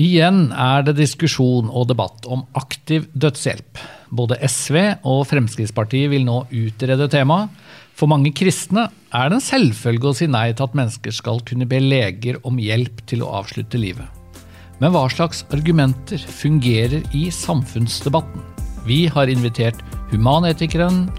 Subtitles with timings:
[0.00, 3.80] Igjen er det diskusjon og debatt om aktiv dødshjelp.
[4.16, 7.52] Både SV og Fremskrittspartiet vil nå utrede temaet.
[7.92, 11.68] For mange kristne er det en selvfølge å si nei til at mennesker skal kunne
[11.68, 14.08] be leger om hjelp til å avslutte livet.
[14.80, 18.40] Men hva slags argumenter fungerer i samfunnsdebatten?
[18.88, 21.10] Vi har invitert humanetikeren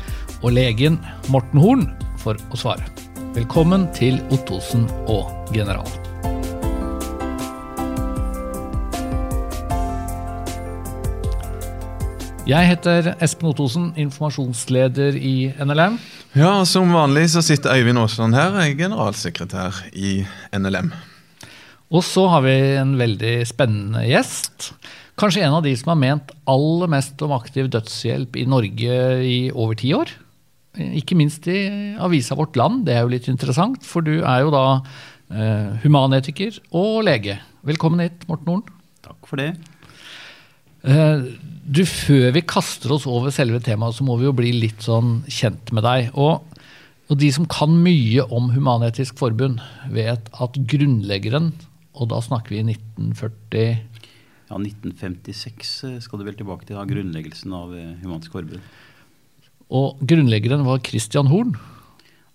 [0.41, 0.97] og legen
[1.29, 1.89] Morten Horn
[2.23, 2.89] for å svare.
[3.37, 6.00] Velkommen til Ottosen og General.
[12.49, 15.99] Jeg heter Espen Ottosen, informasjonsleder i NLM.
[16.33, 20.23] Ja, og Som vanlig så sitter Øyvind Aasland her, jeg er generalsekretær i
[20.57, 20.89] NLM.
[21.93, 24.71] Og så har vi en veldig spennende gjest.
[25.21, 29.39] Kanskje en av de som har ment aller mest om aktiv dødshjelp i Norge i
[29.53, 30.09] over ti år.
[30.97, 31.59] Ikke minst i
[32.01, 34.65] avisa Vårt Land, det er jo litt interessant, for du er jo da
[35.29, 37.37] eh, humanetiker og lege.
[37.69, 38.65] Velkommen hit, Morten Horn.
[39.05, 39.51] Takk for det.
[40.81, 41.27] Eh,
[41.71, 45.21] du, Før vi kaster oss over selve temaet, så må vi jo bli litt sånn
[45.31, 46.09] kjent med deg.
[46.19, 46.43] Og,
[47.07, 49.61] og de som kan mye om Human-Etisk Forbund,
[49.93, 51.53] vet at grunnleggeren,
[51.95, 53.71] og da snakker vi i 1940
[54.51, 58.67] Ja, 1956 eh, skal du vel tilbake til, da, grunnleggelsen av eh, Human-Etisk Forbund.
[59.71, 61.55] Og grunnleggeren var Christian Horn.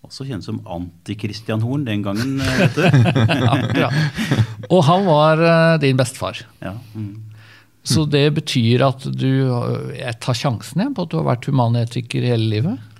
[0.07, 2.85] Også kjent som Anti-Christian Horn den gangen, vet du.
[2.89, 3.93] ja, ja.
[4.71, 5.45] Og han var
[5.83, 6.41] din bestefar.
[6.63, 7.36] Ja, mm.
[7.87, 9.29] Så det betyr at du
[9.95, 12.97] Jeg tar sjansen igjen på at du har vært humanetiker hele livet?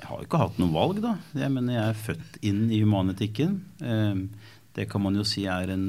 [0.00, 1.14] Jeg har ikke hatt noe valg, da.
[1.36, 3.56] Jeg mener jeg er født inn i humanetikken.
[4.76, 5.86] Det kan man jo si er en,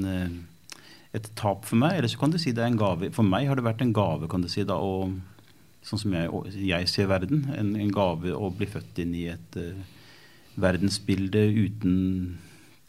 [1.16, 1.98] et tap for meg.
[1.98, 3.12] Eller så kan du si det er en gave.
[3.16, 5.16] For meg har det vært en gave, kan du si, da, og,
[5.88, 7.46] sånn som jeg, jeg, ser verden.
[7.58, 9.82] En, en, gave å bli født inn i et uh,
[10.62, 11.96] verdensbilde uten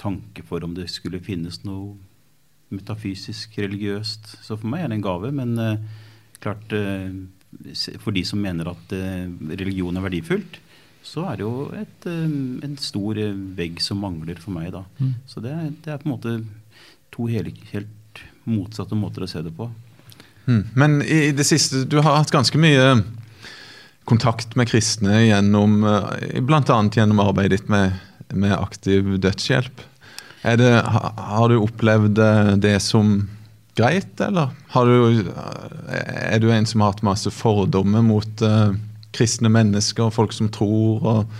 [0.00, 1.94] tanke for om det skulle finnes noe
[2.72, 4.34] metafysisk, religiøst.
[4.44, 5.30] Så for meg er det en gave.
[5.34, 6.02] Men uh,
[6.42, 10.58] klart, uh, for de som mener at uh, religion er verdifullt,
[11.02, 13.18] så er det jo et, en stor
[13.58, 14.84] vegg som mangler for meg, da.
[15.00, 15.16] Mm.
[15.26, 16.34] Så det, det, er på en måte
[17.10, 19.66] to helt, helt motsatte måter å se det på.
[20.46, 20.62] Mm.
[20.78, 23.02] Men i det siste, du har hatt ganske mye
[24.06, 26.78] kontakt med kristne gjennom bl.a.
[26.94, 27.98] gjennom arbeidet ditt med,
[28.30, 29.82] med aktiv dødshjelp.
[30.42, 32.18] Det, har du opplevd
[32.58, 33.14] det som
[33.78, 35.28] greit, eller du,
[35.92, 38.74] er du en som har hatt masse fordommer mot uh,
[39.16, 41.36] kristne mennesker og folk som tror og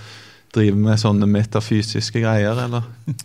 [0.52, 2.88] driver med sånne metafysiske greier, eller?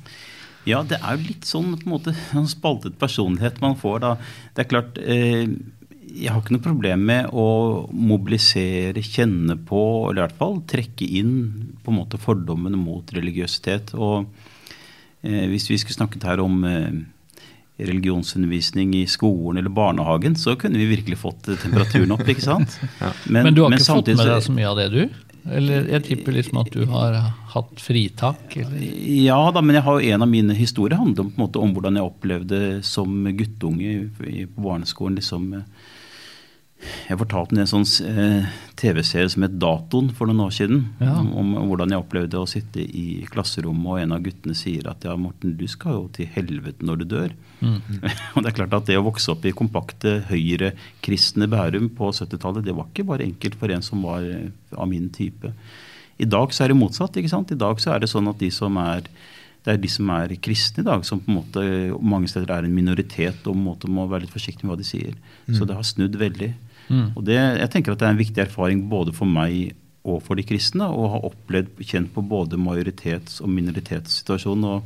[0.68, 4.10] Ja, det er jo litt sånn på en måte, en spaltet personlighet man får da.
[4.52, 5.46] Det er klart, eh,
[6.12, 7.46] jeg har ikke noe problem med å
[7.88, 11.38] mobilisere, kjenne på, eller i hvert fall trekke inn
[11.86, 13.96] på en måte fordommene mot religiøsitet.
[13.96, 14.57] og Eh,
[15.22, 16.92] hvis vi skulle snakket her om eh,
[17.78, 22.28] religionsundervisning i skolen eller barnehagen, så kunne vi virkelig fått eh, temperaturen opp.
[22.28, 22.80] ikke sant?
[23.02, 23.12] Ja.
[23.26, 25.02] Men, men, du har ikke fått med deg så mye av det, du?
[25.48, 27.18] Eller jeg tipper liksom at du har
[27.54, 28.56] hatt fritak?
[28.60, 28.82] Eller?
[29.24, 31.62] Ja da, men jeg har jo en av mine historier handler om, på en måte,
[31.62, 35.22] om hvordan jeg opplevde som guttunge på barneskolen.
[35.22, 35.54] liksom
[37.08, 38.48] jeg fortalte en sånn eh,
[38.80, 40.84] TV-serie som het Datoen for noen år siden.
[41.02, 41.16] Ja.
[41.20, 45.08] Om, om, hvordan jeg opplevde å sitte i klasserommet, og en av guttene sier at
[45.08, 47.36] ja, Morten, du skal jo til helvete når du dør.
[47.62, 47.80] Mm.
[48.36, 52.68] og det er klart at det å vokse opp i kompakte høyrekristne Bærum på 70-tallet,
[52.68, 55.54] det var ikke bare enkelt for en som var eh, av min type.
[56.18, 57.18] I dag så er det motsatt.
[57.18, 57.54] ikke sant?
[57.54, 59.06] I dag så er det sånn at de som er
[59.68, 61.62] det er de som er kristne i dag, som på en måte
[62.00, 64.78] mange steder er en minoritet og på en måte må være litt forsiktig med hva
[64.80, 65.18] de sier.
[65.44, 65.58] Mm.
[65.58, 66.54] Så det har snudd veldig.
[66.88, 67.12] Mm.
[67.16, 69.76] Og det, jeg tenker at det er en viktig erfaring både for meg
[70.08, 74.64] og for de kristne å ha opplevd, kjent på både majoritets- og minoritetssituasjonen.
[74.64, 74.80] og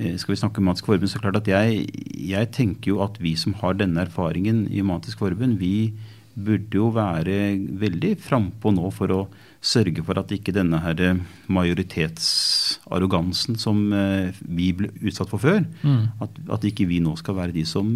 [0.00, 1.68] eh, skal vi snakke om Humatisk Forbund, så klart at jeg,
[2.16, 5.92] jeg, tenker jo at vi som har denne erfaringen i Humatisk Forbund, vi
[6.32, 9.28] burde jo være veldig frampå nå for å
[9.60, 11.20] sørge for at ikke denne her eh,
[11.52, 16.24] majoritetsarrogansen som eh, vi ble utsatt for før, mm.
[16.24, 17.92] at, at, ikke vi nå skal være de som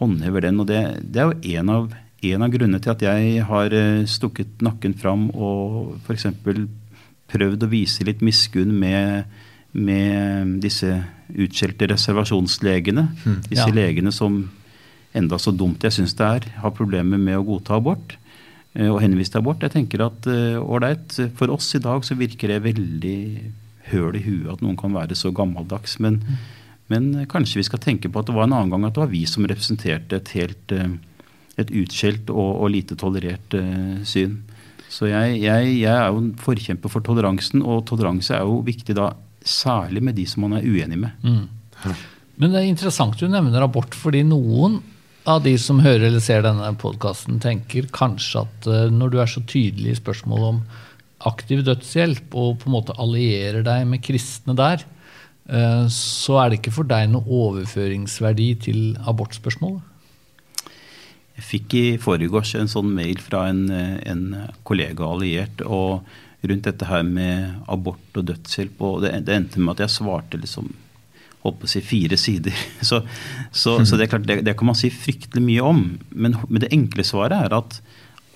[0.00, 0.60] håndhever den.
[0.62, 1.88] Og det, det er jo en av,
[2.30, 6.28] en av, grunnene til at jeg har eh, stukket nakken fram og f.eks.
[7.32, 9.26] prøvd å vise litt miskunn med,
[9.72, 10.92] med disse
[11.34, 13.08] utskjelte reservasjonslegene.
[13.24, 13.74] Mm, disse ja.
[13.74, 14.44] legene som,
[15.16, 18.18] enda så dumt jeg syns det er, har problemer med å godta abort
[18.76, 19.64] eh, og henvist til abort.
[19.64, 23.18] Jeg tenker at eh, ålreit, uh, for oss i dag så virker det veldig
[23.92, 25.98] høl i huet at noen kan være så gammeldags.
[26.02, 26.38] Men mm.
[26.92, 29.04] Men eh, kanskje vi skal tenke på at det var en annen gang at det
[29.04, 30.96] var vi som representerte et helt eh,
[31.60, 34.38] et utskjelt og, og, lite tolerert uh, syn.
[34.92, 38.96] Så jeg, jeg, jeg, er jo en forkjemper for toleransen, og toleranse er jo viktig
[38.96, 39.10] da
[39.46, 41.24] særlig med de som man er uenig med.
[41.24, 41.94] Mm.
[42.36, 44.80] Men det er interessant du nevner abort, fordi noen
[45.26, 49.32] av de som hører eller ser denne podkasten, tenker kanskje at uh, når du er
[49.32, 50.60] så tydelig i spørsmålet om
[51.26, 54.84] aktiv dødshjelp, og på en måte allierer deg med kristne der,
[55.46, 59.92] så er det ikke for deg noe overføringsverdi til abortspørsmålet?
[61.36, 64.24] Jeg fikk i forgårs en sånn mail fra en, en
[64.66, 66.08] kollega alliert og
[66.46, 68.80] rundt dette her med abort og dødshjelp.
[68.80, 70.72] og Det, det endte med at jeg svarte liksom
[71.44, 72.56] holdt å si fire sider.
[72.88, 73.02] Så,
[73.54, 75.82] så, så det er klart, det, det, kan man si fryktelig mye om.
[76.10, 77.78] Men, men, det enkle svaret er at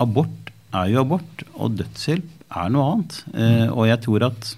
[0.01, 3.17] abort er jo abort, og dødshjelp er noe annet.
[3.35, 4.51] Eh, og jeg tror at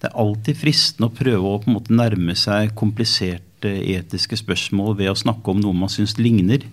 [0.00, 4.94] det er alltid fristende å prøve å på en måte nærme seg kompliserte etiske spørsmål
[5.02, 6.64] ved å snakke om noe man syns ligner,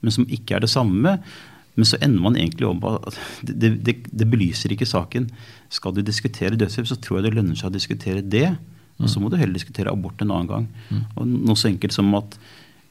[0.00, 1.18] men som ikke er det samme.
[1.76, 5.28] Men så ender man egentlig om at det, det, det, belyser ikke saken.
[5.72, 8.48] Skal du diskutere dødshjelp, så tror jeg det lønner seg å diskutere det.
[9.00, 10.66] Og så må du heller diskutere abort en annen gang.
[11.16, 12.36] Og noe så enkelt som at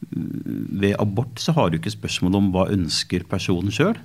[0.10, 3.98] ved abort så har du ikke spørsmål om hva ønsker personen sjøl.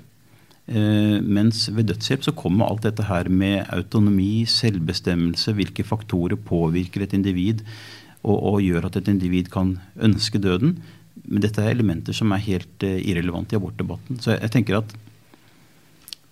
[0.64, 7.04] Eh, mens ved dødshjelp så kommer alt dette her med autonomi, selvbestemmelse, hvilke faktorer påvirker
[7.04, 7.60] et individ
[8.24, 10.78] og, og gjør at et individ kan ønske døden.
[11.24, 14.20] Men dette er elementer som er helt irrelevant irrelevante i abortdebatten.
[14.20, 14.96] Så jeg, jeg tenker at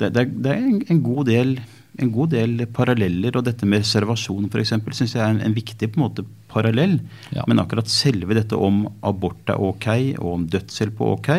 [0.01, 1.55] det, det, er, det er en, en, god del
[2.01, 3.37] en god del paralleller.
[3.37, 4.73] Og dette med reservasjon f.eks.
[4.97, 6.99] syns jeg er en, en, viktig på en måte parallell.
[7.37, 7.45] Ja.
[7.49, 11.33] Men akkurat selve dette om abort er ok, og om dødshjelp er ok,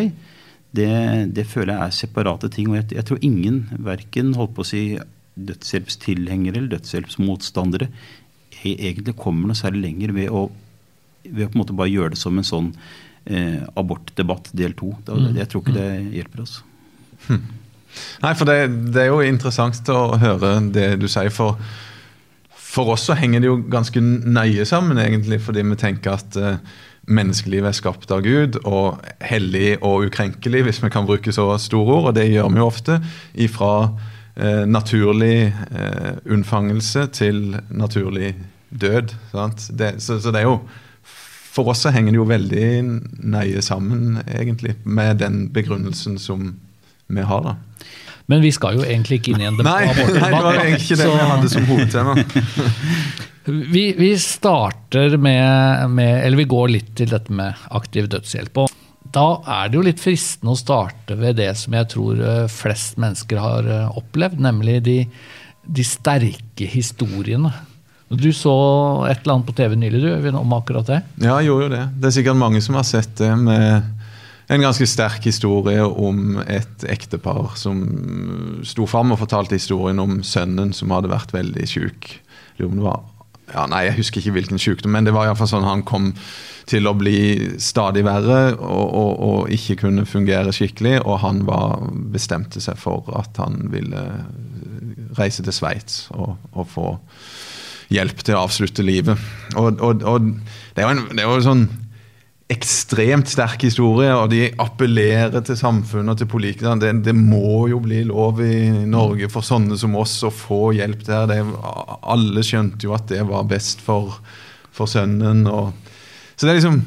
[0.74, 0.90] det,
[1.38, 2.72] det, føler jeg er separate ting.
[2.72, 4.84] Og jeg, jeg tror ingen, verken holdt på å si
[5.34, 7.90] dødshjelpstilhengere eller dødshjelpsmotstandere,
[8.64, 10.46] e, egentlig kommer noe særlig lenger ved å,
[11.26, 12.70] ved å på en måte bare gjøre det som en sånn
[13.26, 14.94] eh, abortdebatt del to.
[15.08, 15.34] Mm.
[15.40, 15.90] Jeg tror ikke det
[16.20, 16.60] hjelper oss.
[17.28, 17.44] Hm.
[18.24, 18.58] Nei, for det,
[18.94, 21.30] det, er jo interessant å høre det du sier.
[21.34, 21.60] For,
[22.58, 26.58] for oss så henger det jo ganske nøye sammen, egentlig, fordi vi tenker at uh,
[27.08, 31.98] menneskelivet er skapt av Gud, og hellig og ukrenkelig, hvis vi kan bruke så store
[32.00, 32.10] ord.
[32.12, 33.00] Og det gjør vi jo ofte.
[33.34, 33.74] Ifra
[34.36, 38.34] eh, naturlig eh, unnfangelse til naturlig
[38.70, 39.14] død.
[39.70, 40.60] Det, så, så det er jo
[41.54, 42.68] for oss så henger det jo veldig
[43.30, 46.56] nøye sammen, egentlig, med den begrunnelsen som
[47.14, 47.46] vi har.
[47.46, 47.54] da.
[48.32, 49.84] Men vi skal jo egentlig ikke inn i en debatt.
[49.84, 52.16] Nei, nei, det var egentlig ikke det vi hadde som hovedtema.
[53.76, 58.64] vi, vi, starter med, med, Eller vi går litt til dette med aktiv dødshjelp.
[58.64, 58.80] og
[59.14, 59.28] da
[59.60, 63.42] er det jo litt fristende å starte ved det som jeg tror eh, flest mennesker
[63.42, 64.96] har eh, opplevd, nemlig de,
[65.62, 67.52] de sterke historiene.
[68.14, 68.54] Du så
[69.10, 71.00] et eller annet på TV nylig du, om akkurat det?
[71.18, 71.84] Ja, jeg gjorde jo det.
[72.00, 74.03] Det er sikkert mange som har sett det med
[74.54, 77.82] en ganske sterk historie om et ektepar som
[78.68, 82.14] sto fram og fortalte historien om sønnen som hadde vært veldig syk.
[82.62, 86.14] Ja, nei, Jeg husker ikke hvilken sykdom, men det var iallfall sånn han kom
[86.70, 91.02] til å bli stadig verre og, og, og, ikke kunne fungere skikkelig.
[91.04, 91.84] Og han var,
[92.14, 94.04] bestemte seg for at han ville
[95.18, 96.88] reise til Sveits og, og, få
[97.94, 99.20] hjelp til å avslutte livet.
[99.60, 101.68] Og, det er jo en, det er jo sånn
[102.54, 106.80] ekstremt sterk historie, og de appellerer til samfunnet og til politikerne.
[106.82, 111.06] Det, det, må jo bli lov i Norge for sånne som oss å få hjelp
[111.08, 111.28] der.
[111.32, 111.40] Det,
[112.14, 114.20] alle skjønte jo at det var best for,
[114.74, 115.48] for sønnen.
[115.50, 115.74] Og,
[116.36, 116.84] så det er liksom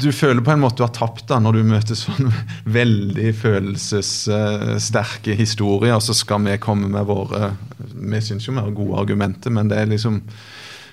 [0.00, 2.32] Du føler på en måte du har tapt da, når du møter sånne
[2.80, 8.74] veldig følelsessterke historier, og så skal vi komme med våre Vi syns jo vi har
[8.76, 10.22] gode argumenter, men det er liksom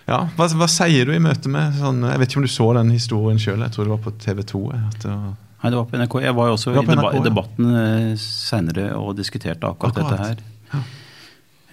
[0.08, 2.68] ja, hva, hva, sier du i møte med sånn Jeg vet ikke om du så
[2.78, 3.60] den historien sjøl?
[3.66, 4.62] Jeg tror det var på TV 2.
[4.78, 6.16] Nei, det var på NRK.
[6.24, 10.14] Jeg var jo også var i, NRK, debatten eh, seinere og diskuterte akkurat, akkurat.
[10.14, 10.72] dette her.
[10.72, 10.86] Ja.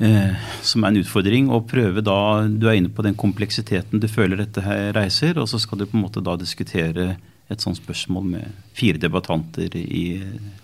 [0.08, 1.52] Eh, som er en utfordring.
[1.54, 2.16] Å prøve da
[2.50, 5.86] Du er inne på den kompleksiteten du føler dette her reiser, og så skal du
[5.86, 7.14] på en måte da diskutere
[7.52, 10.06] et sånt spørsmål med fire debattanter i,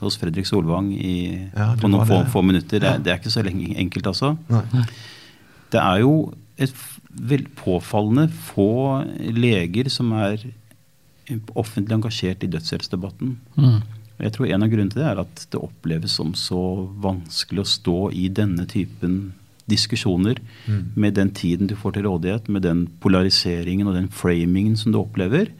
[0.00, 1.18] hos Fredrik Solvang i,
[1.52, 2.80] ja, på noen få, få, minutter.
[2.80, 4.32] Det, det, er ikke så lenge, enkelt, altså.
[4.48, 4.86] Nei.
[5.70, 6.14] Det er jo
[6.56, 6.72] et
[7.10, 9.02] vel påfallende få
[9.34, 10.44] leger som er
[11.58, 13.34] offentlig engasjert i dødshjelpsdebatten.
[13.56, 13.80] Mm.
[14.20, 16.62] Jeg tror En av grunnene til det er at det oppleves som så
[17.00, 19.32] vanskelig å stå i denne typen
[19.70, 20.82] diskusjoner mm.
[20.98, 25.00] med den tiden du får til rådighet, med den polariseringen og den framingen som du
[25.00, 25.52] opplever.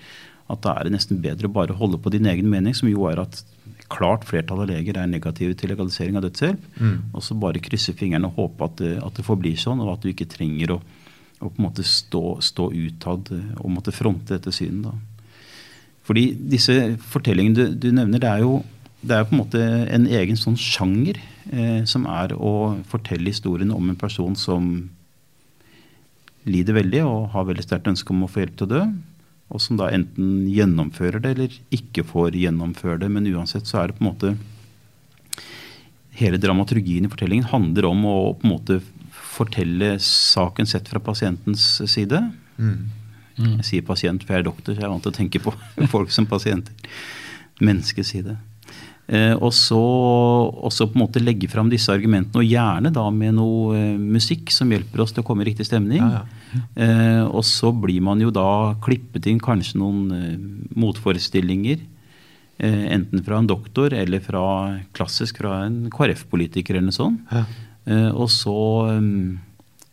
[0.51, 3.07] At da er det nesten bedre å bare holde på din egen mening, som jo
[3.09, 3.43] er at
[3.91, 6.67] klart flertall av leger er negative til legalisering av dødshjelp.
[6.81, 6.97] Mm.
[7.15, 10.05] Og så bare krysse fingrene og håpe at det, at det forblir sånn, og at
[10.05, 10.83] du ikke trenger å
[11.41, 14.91] å på en måte stå, stå utad og måtte fronte dette synet.
[14.91, 15.27] Da.
[16.07, 16.77] Fordi disse
[17.13, 18.61] fortellingene du, du, nevner, det er jo
[19.01, 21.17] det er på en måte en egen sånn sjanger
[21.49, 24.67] eh, som er å fortelle historiene om en person som
[26.45, 28.83] lider veldig og har veldig sterkt ønske om å få hjelp til å dø.
[29.51, 33.09] Og som da enten gjennomfører det eller ikke får gjennomføre det.
[33.13, 34.35] Men uansett så er det på en måte
[36.21, 41.65] Hele dramaturgien i fortellingen handler om å på en måte fortelle saken sett fra pasientens
[41.89, 42.21] side.
[42.61, 42.91] Mm.
[43.41, 45.55] Jeg sier pasient, for jeg er doktor, så jeg er vant til å tenke på
[45.95, 46.77] folk som pasienter.
[47.61, 48.37] Menneskets side.
[49.11, 53.35] Eh, og så også på en måte legge fram disse argumentene, og gjerne da med
[53.41, 56.05] noe eh, musikk som hjelper oss til å komme i riktig stemning.
[56.05, 56.21] Ja,
[56.53, 56.61] ja.
[56.85, 60.37] Eh, og så blir man jo da klippet inn kanskje noen eh,
[60.79, 61.83] motforestillinger.
[62.61, 64.45] Eh, enten fra en doktor eller fra
[64.93, 67.31] klassisk fra en KrF-politiker eller noe sånt.
[67.33, 67.47] Ja.
[67.89, 68.57] Eh, og så
[69.01, 69.39] mm,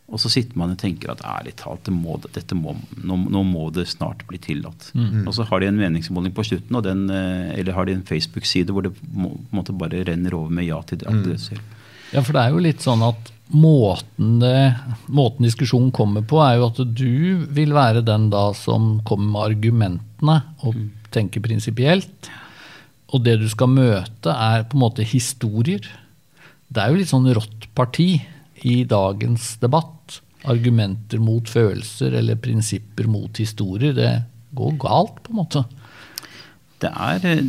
[0.08, 3.42] og så sitter man og tenker at ærlig talt, det må, dette må, nå, nå
[3.44, 4.86] må det snart bli tillatt.
[4.96, 8.06] Og så har de en meningsmåling på slutten, og den, eh, eller har de en
[8.08, 11.76] Facebook-side hvor det må, måte bare renner over med ja til aktiv dødshjelp.
[12.14, 14.56] Ja, for det er jo litt sånn at måten, det,
[15.12, 19.56] måten diskusjonen kommer på, er jo at du vil være den da som kommer med
[19.58, 20.80] argumentene og
[21.12, 22.32] tenker prinsipielt.
[23.08, 25.84] Og det du skal møte, er på en måte historier.
[26.68, 28.18] Det er jo litt sånn rått parti
[28.68, 30.20] i dagens debatt.
[30.48, 33.96] Argumenter mot følelser eller prinsipper mot historier.
[33.96, 34.12] Det
[34.56, 35.64] går galt, på en måte.
[36.78, 37.46] Det er eh,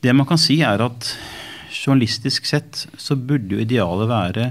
[0.00, 1.14] Det man kan si, er at
[1.70, 4.46] journalistisk sett så burde jo idealet være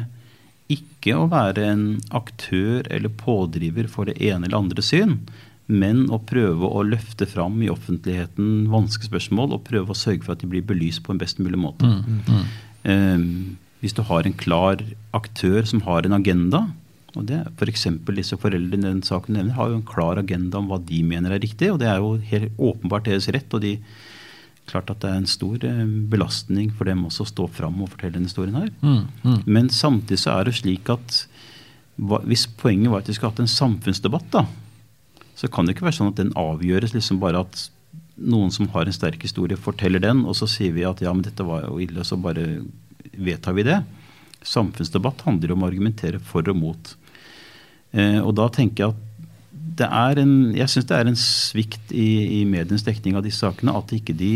[0.69, 5.17] ikke å være en aktør eller pådriver for det ene eller andre syn,
[5.69, 10.33] men å prøve å løfte fram i offentligheten vanskelige spørsmål og prøve å sørge for
[10.33, 11.87] at de blir belyst på en best mulig måte.
[12.89, 13.25] Eh,
[13.79, 14.81] hvis du har en klar
[15.15, 16.67] aktør som har en agenda,
[17.17, 17.65] og det er For
[18.13, 21.33] disse foreldrene i den saken nevner, har jo en klar agenda om hva de mener
[21.33, 23.53] er riktig, og det er jo helt åpenbart deres rett.
[23.53, 23.79] og de
[24.69, 27.89] klart at det er en stor eh, belastning for dem også å stå fram og
[27.89, 28.69] fortelle denne historien her.
[28.81, 29.39] Mm, mm.
[29.49, 31.23] Men samtidig så er det slik at
[31.97, 34.45] hvis poenget var at vi skulle hatt en samfunnsdebatt, da,
[35.39, 37.61] så kan det ikke være sånn at den avgjøres liksom bare at
[38.19, 41.23] noen som har en sterk historie, forteller den, og så sier vi at ja, men
[41.23, 42.43] dette var jo ille, så bare
[43.15, 43.77] vedtar vi det.
[44.43, 46.91] Samfunnsdebatt handler om å argumentere for og mot.
[47.95, 49.05] Eh, og da tenker jeg at
[49.79, 53.39] det er en, jeg syns det er en svikt i, i medienes dekning av disse
[53.39, 54.33] sakene at ikke de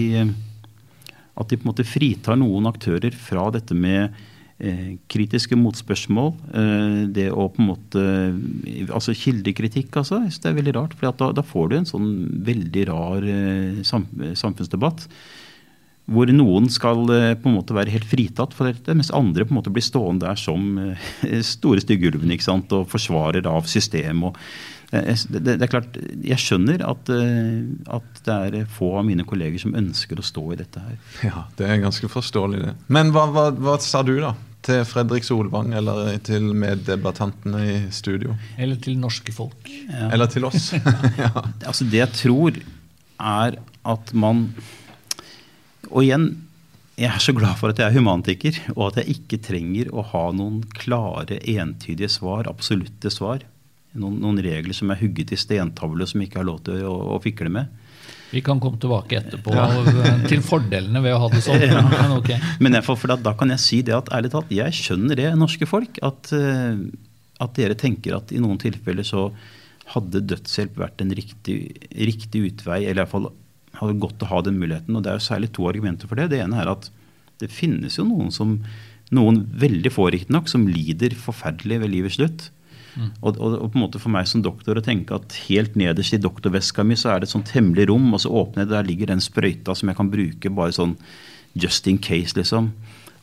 [1.34, 4.14] at de på en måte fritar noen aktører fra dette med
[5.12, 6.34] kritiske motspørsmål.
[6.54, 8.04] Eh, det å på en måte
[8.94, 10.22] Altså kildekritikk, altså.
[10.30, 10.94] Det er veldig rart.
[10.98, 12.12] For da, da får du en sånn
[12.46, 14.06] veldig rar eh, sam,
[14.38, 15.08] samfunnsdebatt.
[16.12, 19.56] Hvor noen skal eh, på en måte være helt fritatt for dette, mens andre på
[19.56, 24.26] en måte blir stående der som eh, store stygge ulven og forsvarer av system.
[24.28, 29.08] Og, eh, det, det, er klart, Jeg skjønner at, eh, at det er få av
[29.08, 30.98] mine kolleger som ønsker å stå i dette her.
[31.26, 32.74] Ja, det er ganske forståelig, det.
[32.94, 34.36] Men hva, hva, hva sa du, da?
[34.64, 38.38] Til Fredrik Solvang, eller til meddebattantene i studio?
[38.56, 39.68] Eller til norske folk.
[40.08, 40.70] Eller til oss?
[41.24, 41.34] ja.
[41.66, 42.62] Altså Det jeg tror,
[43.20, 44.48] er at man
[45.92, 46.30] Og igjen,
[46.96, 50.06] jeg er så glad for at jeg er humantiker, og at jeg ikke trenger å
[50.14, 53.44] ha noen klare, entydige svar, absolutte svar.
[53.94, 57.20] Noen, noen regler som er hugget i stentavle som ikke har lov til å, å
[57.22, 57.70] fikle med.
[58.34, 59.68] Vi kan komme tilbake etterpå ja.
[60.26, 61.62] til fordelene ved å ha det sånn.
[61.92, 62.40] Men okay.
[62.64, 65.20] Men jeg, for, for da, da kan jeg si det at ærlig talt, jeg skjønner
[65.20, 66.00] det, norske folk.
[66.06, 66.80] At, eh,
[67.46, 69.28] at dere tenker at i noen tilfeller så
[69.94, 71.58] hadde dødshjelp vært en riktig,
[71.94, 73.30] riktig utvei, eller iallfall
[73.78, 74.98] hadde godt å ha den muligheten.
[74.98, 76.32] Og det er jo særlig to argumenter for det.
[76.34, 76.90] Det ene er at
[77.44, 78.58] det finnes jo noen som
[79.14, 82.50] noen veldig få riktignok, som lider forferdelig ved livets slutt.
[83.22, 86.16] Og, og, og på en måte for meg som doktor å tenke at helt nederst
[86.16, 88.90] i doktorveska mi så er det et sånt hemmelig rom, og så åpner jeg, der
[88.90, 90.98] ligger den sprøyta som jeg kan bruke bare sånn
[91.54, 92.72] just in case, liksom.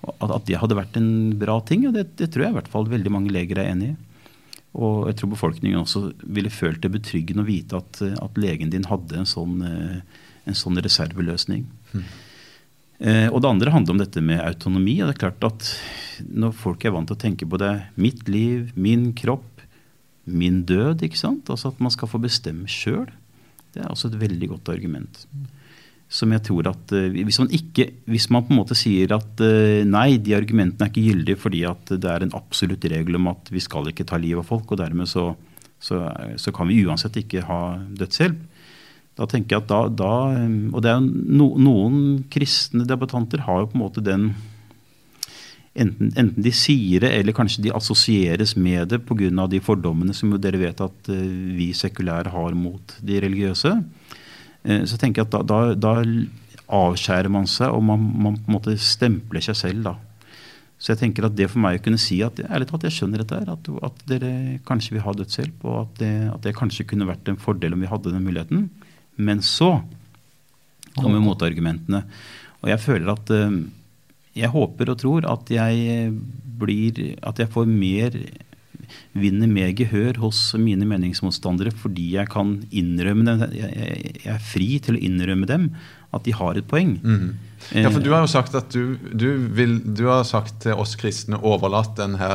[0.07, 1.11] At, at det hadde vært en
[1.41, 3.93] bra ting, og det, det tror jeg i hvert fall veldig mange leger er enig
[3.93, 3.99] i.
[4.79, 8.87] Og jeg tror befolkningen også ville følt det betryggende å vite at, at legen din
[8.87, 11.65] hadde en sånn, eh, en sånn reserveløsning.
[13.01, 15.01] Eh, og det andre handler om dette med autonomi.
[15.01, 15.71] og det er klart at
[16.21, 19.50] Når folk er vant til å tenke på det mitt liv, min kropp,
[20.25, 21.49] min død, ikke sant?
[21.51, 23.09] altså at man skal få bestemme sjøl,
[23.75, 25.25] det er også et veldig godt argument.
[26.11, 29.43] Som jeg tror at eh, hvis man, ikke, hvis man på en måte sier at
[29.47, 33.31] eh, nei, de argumentene er ikke gyldige fordi at det er en absolutt regel om
[33.31, 35.31] at vi skal ikke ta livet av folk, og dermed så,
[35.79, 36.03] så,
[36.35, 37.61] så kan vi uansett ikke ha
[38.01, 38.49] dødshjelp.
[39.19, 40.13] Da tenker jeg at da, da
[40.71, 41.97] Og det er jo no, noen
[42.33, 44.31] kristne debattanter har jo på en måte den
[45.71, 49.47] Enten, enten de sier det, eller kanskje de assosieres med det pga.
[49.47, 53.85] de fordommene som dere vet at eh, vi sekulære har mot de religiøse.
[54.65, 55.95] Eh, Så tenker jeg at da, da, da
[56.71, 59.85] avskjærer man seg, og man, man på en måte stempler seg selv.
[59.85, 59.95] da.
[60.81, 63.23] Så jeg tenker at det for meg å kunne si at ærlig talt, jeg skjønner
[63.23, 66.87] dette her, at, at, dere kanskje vil ha dødshjelp, og at det, at det, kanskje
[66.89, 68.71] kunne vært en fordel om vi hadde den muligheten.
[69.21, 69.75] Men så
[70.97, 72.01] kommer motargumentene.
[72.65, 73.61] Og jeg føler at eh,
[74.41, 76.13] Jeg håper og tror at jeg
[76.61, 78.17] blir At jeg får mer
[79.15, 83.45] vinner mer gehør hos mine meningsmotstandere fordi jeg kan innrømme dem.
[83.55, 85.71] Jeg, er fri til å innrømme dem
[86.15, 86.97] at de har et poeng.
[87.03, 87.29] Mm.
[87.77, 90.97] Ja, for Du har jo sagt at du, du, vil, du har sagt til oss
[90.99, 92.31] kristne overlatt denne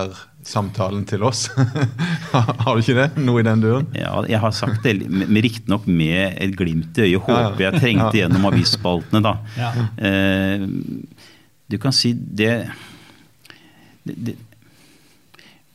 [0.45, 1.47] samtalen til oss.
[2.31, 3.07] har du ikke det?
[3.25, 3.87] Noe i den duren?
[3.97, 4.99] Ja, jeg har sagt det,
[5.43, 7.25] riktignok med et glimt i øyet.
[7.25, 9.35] Håper jeg trengte gjennom avisspaltene, da.
[9.57, 9.71] Ja.
[9.97, 10.67] Eh,
[11.71, 12.67] du kan si det,
[14.05, 14.35] det, det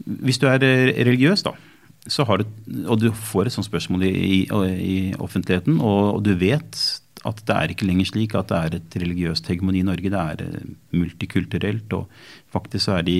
[0.04, 1.54] hvis du er eh, religiøs, da,
[2.40, 2.44] du,
[2.88, 4.40] og du får et sånt spørsmål i, i,
[4.80, 6.78] i offentligheten, og, og, du vet
[7.28, 10.12] at det er ikke lenger slik at det er et religiøst hegemoni i Norge.
[10.12, 12.08] Det er eh, multikulturelt, og
[12.52, 13.18] faktisk så er de,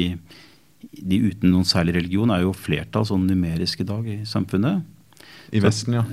[0.96, 4.86] de uten noen særlig religion er jo flertall sånn numerisk i dag i samfunnet.
[5.52, 6.04] I Vesten, ja.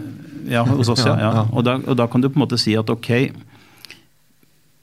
[0.50, 1.14] Ja, hos oss, ja.
[1.22, 1.46] ja.
[1.54, 3.30] Og, da, og da kan du på en måte si at ok,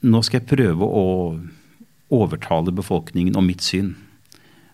[0.05, 1.05] nå skal jeg prøve å
[2.15, 3.93] overtale befolkningen om mitt syn.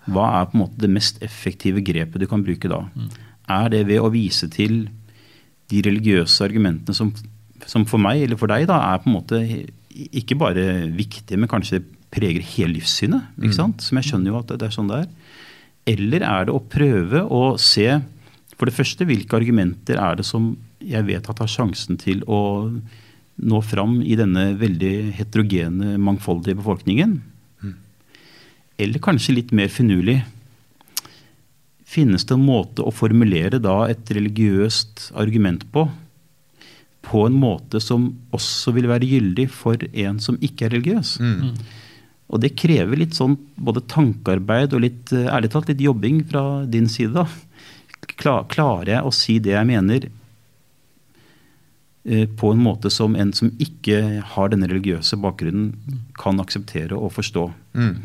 [0.09, 2.83] Hva er på en måte det mest effektive grepet du kan bruke da?
[2.95, 3.11] Mm.
[3.51, 4.85] Er det ved å vise til
[5.71, 7.11] de religiøse argumentene som,
[7.65, 9.41] som, for meg eller for deg da, er på en måte
[9.91, 13.29] ikke bare viktige, men kanskje preger hele livssynet?
[13.37, 13.59] ikke mm.
[13.59, 13.85] sant?
[13.85, 15.37] Som jeg skjønner jo at det er sånn det er.
[15.91, 17.87] Eller er det å prøve å se
[18.57, 20.51] for det første hvilke argumenter er det som
[20.85, 22.69] jeg vet at har sjansen til å
[23.41, 27.15] nå fram i denne veldig heterogene, mangfoldige befolkningen?
[28.77, 30.21] Eller kanskje litt mer finurlig,
[31.91, 35.89] finnes det en måte å formulere da et religiøst argument på,
[37.01, 41.17] på en måte som også vil være gyldig for en som ikke er religiøs.
[41.19, 41.55] Mm.
[42.31, 46.87] Og det krever litt sånn både tankearbeid og litt, ærlig talt, litt jobbing fra din
[46.89, 47.11] side.
[47.11, 47.27] da.
[48.21, 50.07] Klarer jeg å si det jeg mener
[52.05, 55.73] eh, på en måte som en som ikke har denne religiøse bakgrunnen,
[56.15, 57.49] kan akseptere og forstå?
[57.75, 57.95] Mm.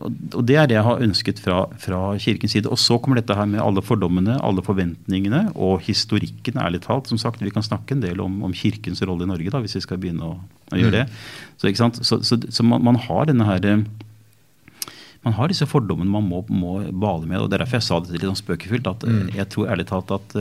[0.00, 2.70] Og Det er det jeg har ønsket fra, fra, Kirkens side.
[2.70, 6.58] Og så kommer dette her med alle fordommene, alle forventningene og historikken.
[6.58, 7.08] ærlig talt.
[7.08, 9.76] Som sagt, Vi kan snakke en del om, om Kirkens rolle i Norge da, hvis
[9.76, 10.38] vi skal begynne å,
[10.72, 11.06] å gjøre det.
[11.58, 13.84] Så, så, så, så man, man, har denne her,
[15.22, 17.40] man har disse fordommene man må, må bale med.
[17.40, 18.86] og Det er derfor jeg sa det litt sånn spøkefullt.
[18.86, 19.34] at mm.
[19.36, 20.38] Jeg tror ærlig talt at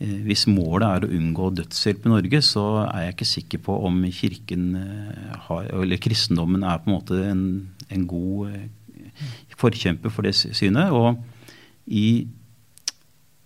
[0.00, 3.76] Eh, hvis målet er å unngå dødshjelp i Norge, så er jeg ikke sikker på
[3.88, 7.42] om kirken eh, har, eller kristendommen er på en måte en,
[7.94, 8.68] en god eh,
[9.60, 10.94] forkjemper for det synet.
[10.94, 11.20] Og
[11.90, 12.26] i,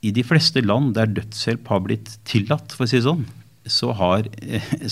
[0.04, 3.26] i, de fleste land der dødshjelp har blitt tillatt, for å si det sånn,
[3.64, 4.28] så har,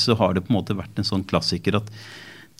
[0.04, 1.90] så har det på en måte vært en sånn klassiker at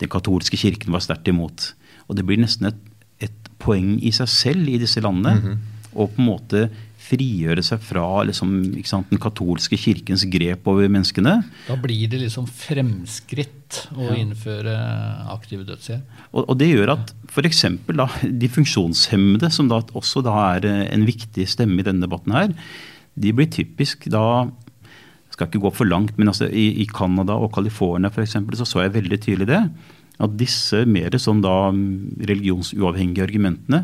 [0.01, 1.71] den katolske kirken var sterkt imot.
[2.09, 2.81] Og det blir nesten et,
[3.23, 5.39] et poeng i seg selv i disse landene.
[5.39, 5.69] Mm -hmm.
[5.93, 6.69] Og på en måte
[7.03, 8.53] frigjøre seg fra liksom,
[8.87, 11.35] sant, den katolske kirkens grep over menneskene.
[11.67, 14.17] Da blir det liksom fremskritt å ja.
[14.21, 14.73] innføre
[15.33, 16.17] aktiv dødshjelp.
[16.31, 17.65] Og, og, det gjør at f.eks.
[18.23, 22.53] de funksjonshemmede, som da også da er eh, en viktig stemme i denne debatten her,
[23.13, 24.47] de blir typisk da
[25.33, 28.37] skal ikke gå for langt, men altså i Canada og California f.eks.
[28.59, 29.61] så så jeg veldig tydelig det.
[30.21, 31.55] At disse mer sånn da
[32.29, 33.81] religionsuavhengige argumentene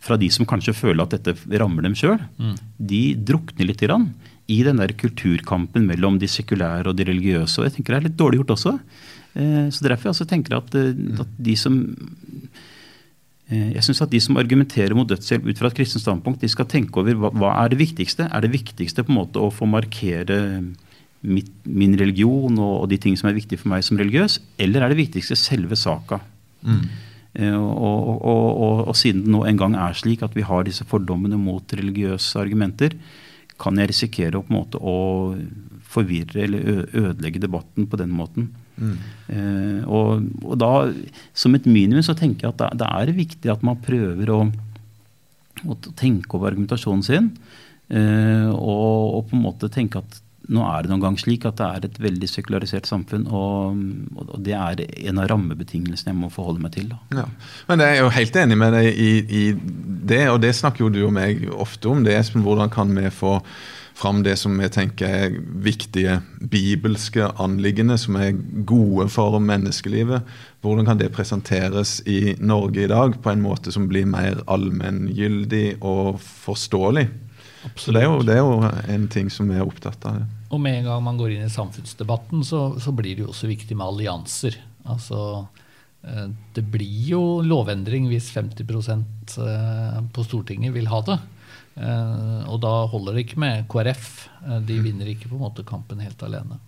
[0.00, 2.56] fra de som kanskje føler at dette rammer dem sjøl, mm.
[2.90, 4.10] de drukner litt grann
[4.50, 7.60] i den der kulturkampen mellom de sekulære og de religiøse.
[7.60, 8.76] Og jeg tenker det er litt dårlig gjort også.
[9.38, 11.20] Eh, så derfor jeg tenker at, eh, mm.
[11.22, 11.76] at de som
[13.46, 16.50] eh, jeg synes at De som argumenterer mot dødshjelp ut fra et kristent standpunkt, de
[16.50, 18.26] skal tenke over hva, hva, er det viktigste.
[18.26, 20.40] Er det viktigste på en måte å få markere
[21.20, 24.82] mitt, min religion og, og, de ting som er viktige for meg som religiøs, eller
[24.82, 26.22] er det viktigste selve saka?
[26.64, 26.88] Mm.
[27.38, 30.66] Eh, og, og, og, og, siden det nå en gang er slik at vi har
[30.66, 32.96] disse fordommene mot religiøse argumenter,
[33.60, 34.96] kan jeg risikere å, på en måte, å
[35.90, 38.50] forvirre eller ødelegge debatten på den måten.
[38.80, 38.96] Mm.
[39.34, 40.72] Eh, og, da,
[41.36, 44.44] som et minimum, så tenker jeg at det, det er viktig at man prøver å,
[45.66, 47.32] å tenke over argumentasjonen sin.
[47.90, 50.19] Eh, og, på en måte tenke at
[50.50, 53.80] nå er det noen gang slik at det er et veldig sekularisert samfunn, og,
[54.18, 56.92] og, det er en av rammebetingelsene jeg må forholde meg til.
[57.14, 57.26] Ja.
[57.70, 59.10] Men jeg er jo helt enig med deg i,
[59.40, 59.44] i,
[60.10, 62.02] det, og det snakker jo du og meg ofte om.
[62.06, 63.38] det er Hvordan kan vi få
[64.00, 65.34] fram det som vi tenker er
[65.64, 70.24] viktige bibelske anliggende, som er gode for menneskelivet.
[70.64, 75.80] Hvordan kan det presenteres i Norge i dag på en måte som blir mer allmenngyldig
[75.80, 77.08] og forståelig?
[77.76, 80.22] Så det er, jo, det er, jo, en ting som vi er opptatt av.
[80.50, 83.50] Og med en gang man går inn i samfunnsdebatten, så, så blir det jo også
[83.50, 84.56] viktig med allianser.
[84.90, 85.46] Altså,
[86.02, 88.64] eh, det blir jo lovendring hvis 50
[89.46, 91.18] eh, på Stortinget vil ha det.
[91.78, 94.10] Eh, og da holder det ikke med KrF.
[94.66, 96.58] De vinner ikke på en måte kampen helt alene.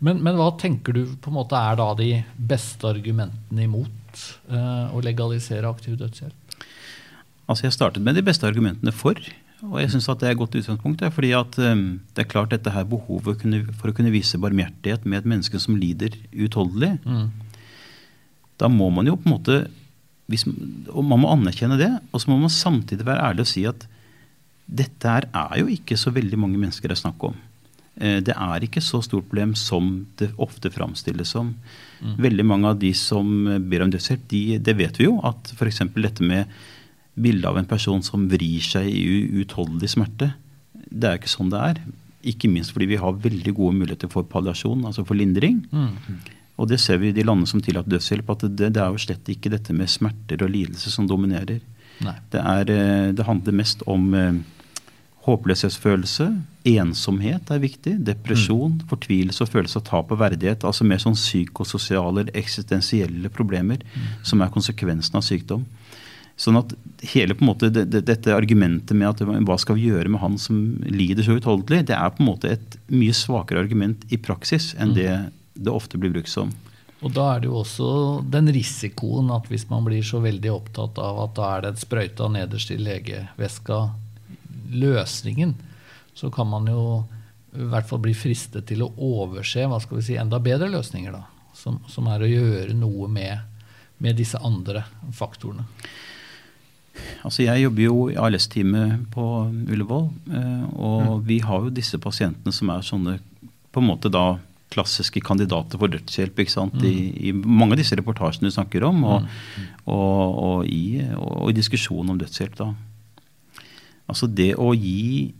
[0.00, 4.22] Men, men hva tenker du på en måte er da de beste argumentene imot
[4.96, 6.64] å legalisere aktiv dødshjelp?
[7.50, 9.18] Altså Jeg startet med de beste argumentene for.
[9.66, 11.02] Og jeg syns det er et godt utgangspunkt.
[11.12, 14.12] fordi at um, det er klart dette her behovet for å kunne, for å kunne
[14.14, 17.28] vise barmhjertighet med et menneske som lider uutholdelig, mm.
[18.62, 19.60] da må man jo på en måte
[20.30, 23.64] hvis, og Man må anerkjenne det, og så må man samtidig være ærlig og si
[23.66, 23.86] at
[24.70, 27.34] dette her er jo ikke så veldig mange mennesker det er snakk om.
[27.98, 31.56] Eh, det er ikke så stort problem som det ofte framstilles som.
[31.98, 32.14] Mm.
[32.28, 33.26] Veldig mange av de som
[33.66, 35.82] ber om dødshjelp, de, det vet vi jo at f.eks.
[35.98, 36.46] dette med
[37.22, 40.32] bildet av en person som vrir seg i uutholdelig smerte,
[40.90, 41.80] det er ikke sånn det er.
[42.32, 45.62] Ikke minst fordi vi har veldig gode muligheter for palliasjon, altså for lindring.
[45.72, 46.20] Mm.
[46.60, 49.00] Og det ser vi i de landene som tillater dødshjelp, at det, det, er jo
[49.00, 51.62] slett ikke dette med smerter og lidelse som dominerer.
[52.00, 54.40] Det, er, eh, det, handler mest om eh,
[55.20, 56.26] Håpløshetsfølelse,
[56.70, 57.98] ensomhet er viktig.
[58.06, 58.86] Depresjon, mm.
[58.88, 60.64] fortvilelse og følelse av tap av verdighet.
[60.64, 64.06] Altså mer sånn psykososiale eksistensielle problemer mm.
[64.26, 65.66] som er konsekvensen av sykdom.
[66.40, 66.72] Sånn at
[67.12, 70.22] hele på en måte det, det, Dette argumentet med at hva skal vi gjøre med
[70.22, 74.18] han som lider så utholdelig, det er på en måte et mye svakere argument i
[74.20, 74.96] praksis enn mm.
[74.96, 75.12] det
[75.60, 76.52] det ofte blir brukt som.
[77.00, 77.88] Og da er det jo også
[78.32, 81.82] den risikoen at hvis man blir så veldig opptatt av at da er det et
[81.84, 83.80] sprøyta nederst i legeveska
[84.70, 85.54] løsningen,
[86.14, 86.82] så kan man jo
[87.56, 91.16] i hvert fall bli fristet til å overse hva skal vi si, enda bedre løsninger.
[91.16, 91.24] da,
[91.56, 93.40] Som, som er å gjøre noe med,
[93.98, 94.84] med, disse andre
[95.16, 95.64] faktorene.
[97.26, 99.24] Altså Jeg jobber jo i ALS-teamet på
[99.70, 100.06] Ullevål.
[100.32, 101.26] Eh, og mm.
[101.28, 103.18] vi har jo disse pasientene som er sånne
[103.70, 104.38] på en måte da
[104.70, 106.78] klassiske kandidater for dødshjelp ikke sant?
[106.78, 106.86] Mm.
[106.86, 109.66] I, I, mange av disse reportasjene du snakker om, og, mm.
[109.90, 112.56] og, og, i, og i diskusjonen om dødshjelp.
[112.60, 112.70] da.
[114.10, 115.30] Altså det å gi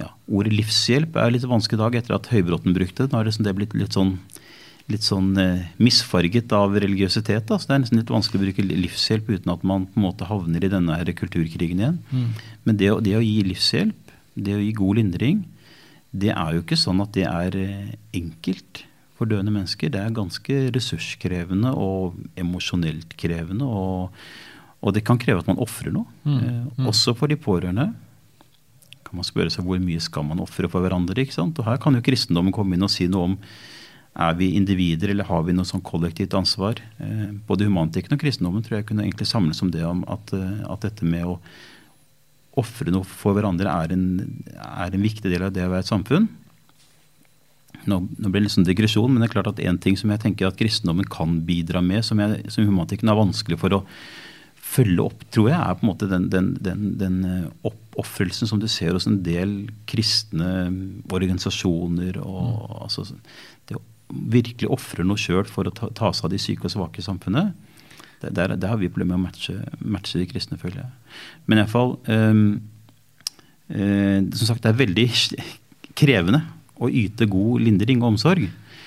[0.00, 3.12] ja, Ordet livshjelp er litt vanskelig i dag etter at Høybråten brukte det.
[3.12, 4.16] Nå har det blitt litt sånn,
[4.92, 7.48] litt sånn eh, misfarget av religiøsitet.
[7.48, 7.58] Da.
[7.58, 10.28] Så det er nesten litt vanskelig å bruke livshjelp uten at man på en måte
[10.28, 12.00] havner i denne her kulturkrigen igjen.
[12.12, 12.28] Mm.
[12.68, 15.44] Men det, det, å gi livshjelp, det å gi god lindring,
[16.16, 18.84] det er jo ikke sånn at det er eh, enkelt
[19.16, 19.90] for døende mennesker.
[19.92, 23.66] Det er ganske ressurskrevende og emosjonelt krevende.
[23.66, 24.12] og
[24.86, 26.06] og det kan kreve at man ofrer noe.
[26.22, 26.36] Mm.
[26.36, 26.88] Eh, mm.
[26.90, 27.88] Også for de pårørende.
[29.06, 31.16] Kan man spørre seg hvor mye skal man ofre for hverandre?
[31.22, 31.58] ikke sant?
[31.58, 33.36] Og Her kan jo kristendommen komme inn og si noe om
[34.16, 36.80] er vi individer eller har vi noe sånn kollektivt ansvar.
[37.02, 40.64] Eh, både humantikken og kristendommen tror jeg kunne egentlig samles om det om at, eh,
[40.72, 41.36] at dette med å
[42.56, 44.06] ofre noe for hverandre er en,
[44.56, 46.28] er en, viktig del av det å være et samfunn.
[47.86, 50.22] Nå, nå blir det liksom digresjon, men det er klart at en ting som jeg
[50.22, 53.82] tenker at kristendommen kan bidra med, som, jeg, som humantikken er vanskelig for å
[54.66, 58.58] følge opp, tror jeg, er på en måte den, den, den, den eh, oppofrelsen som
[58.62, 60.72] du ser hos en del kristne
[61.12, 62.18] organisasjoner.
[62.24, 62.80] og mm.
[62.88, 63.06] altså,
[63.68, 66.74] Det å virkelig ofrer noe sjøl for å ta, ta, seg av de syke og
[66.74, 67.54] svake i samfunnet.
[68.22, 70.90] Der, der, der har vi problemer med å matche, matche, de kristne, føler jeg.
[71.50, 72.44] Men iallfall um,
[73.68, 75.08] uh, Som sagt, det er veldig
[76.00, 76.44] krevende
[76.76, 78.46] å yte god lindring og omsorg.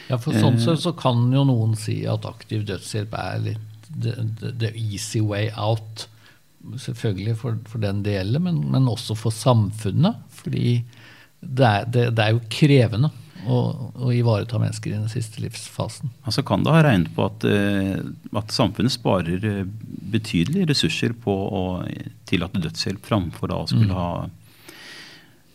[0.09, 4.13] Ja, for sånn sett så, kan jo noen si at aktiv dødshjelp er litt the,
[4.49, 6.07] the, easy way out.
[6.81, 10.17] Selvfølgelig for, for den delen, men, men, også for samfunnet.
[10.41, 10.79] Fordi
[11.39, 13.11] det er, det, det er jo krevende
[13.47, 13.59] å,
[13.95, 16.11] å, ivareta mennesker i den siste livsfasen.
[16.27, 18.01] Altså Kan det ha regnet på at, eh,
[18.39, 19.61] at samfunnet sparer eh,
[20.13, 21.63] betydelige ressurser på å
[22.29, 23.99] tillate dødshjelp framfor da å skulle mm.
[23.99, 24.11] ha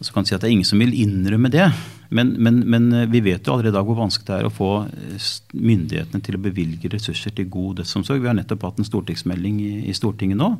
[0.05, 1.65] så kan si at Det er ingen som vil innrømme det.
[2.15, 4.53] Men, men, men, eh, vi vet jo allerede i dag hvor vanskelig det er å
[4.53, 4.73] få
[5.55, 8.21] myndighetene til å bevilge ressurser til god dødsomsorg.
[8.21, 10.51] Vi har nettopp hatt en stortingsmelding i, i Stortinget nå.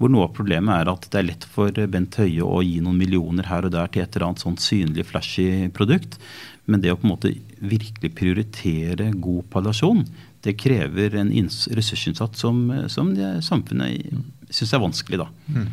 [0.00, 2.96] Hvor noe av problemet er at det er lett for Bent Høie å gi noen
[2.96, 6.16] millioner her og der til et eller annet sånt synlig, flashy produkt.
[6.64, 10.06] Men det å på en måte virkelig prioritere god palliasjon,
[10.40, 11.32] det krever en
[11.76, 13.12] ressursinnsats som, som
[13.44, 14.08] samfunnet
[14.48, 15.20] syns er vanskelig.
[15.20, 15.28] da.
[15.52, 15.68] Mm.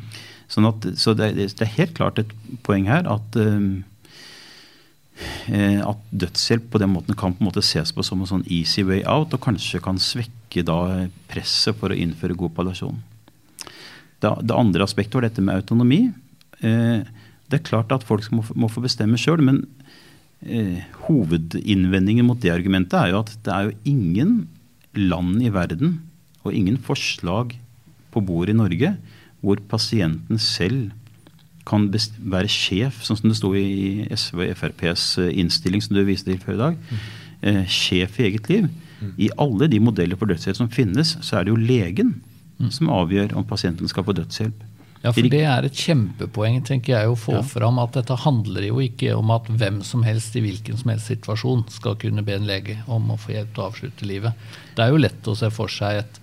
[0.52, 2.32] Sånn at, så det, det, er helt klart et
[2.68, 3.80] poeng her at, uh,
[5.88, 8.84] at dødshjelp på den måten kan på en måte ses på som en sånn easy
[8.88, 13.00] way out, og kanskje kan svekke da presset for å innføre god palliasjon.
[14.24, 16.08] Det, det andre aspektet var dette med autonomi.
[16.66, 17.06] Eh,
[17.48, 19.62] det er klart at folk må, må få bestemme sjøl, men
[20.42, 24.38] eh, hovedinnvendingen mot det argumentet er jo at det er jo ingen
[24.98, 26.00] land i verden
[26.44, 27.54] og ingen forslag
[28.14, 28.96] på bordet i Norge
[29.44, 30.90] hvor pasienten selv
[31.68, 36.04] kan være sjef, sånn som det sto i SV og FrPs eh, innstilling som du
[36.08, 36.78] viste til før i dag.
[36.80, 37.08] Mm.
[37.52, 38.70] Eh, sjef i eget liv.
[39.22, 42.16] I alle de modeller for dødshjelp som finnes, så er det jo legen
[42.74, 44.66] som avgjør om pasienten skal få dødshjelp.
[45.04, 47.46] Ja, for Det er et kjempepoeng tenker jeg, å få ja.
[47.46, 51.12] fram at dette handler jo ikke om at hvem som helst i hvilken som helst
[51.12, 54.48] situasjon skal kunne be en lege om å få hjelp til å avslutte livet.
[54.76, 56.22] Det er jo lett å se for seg et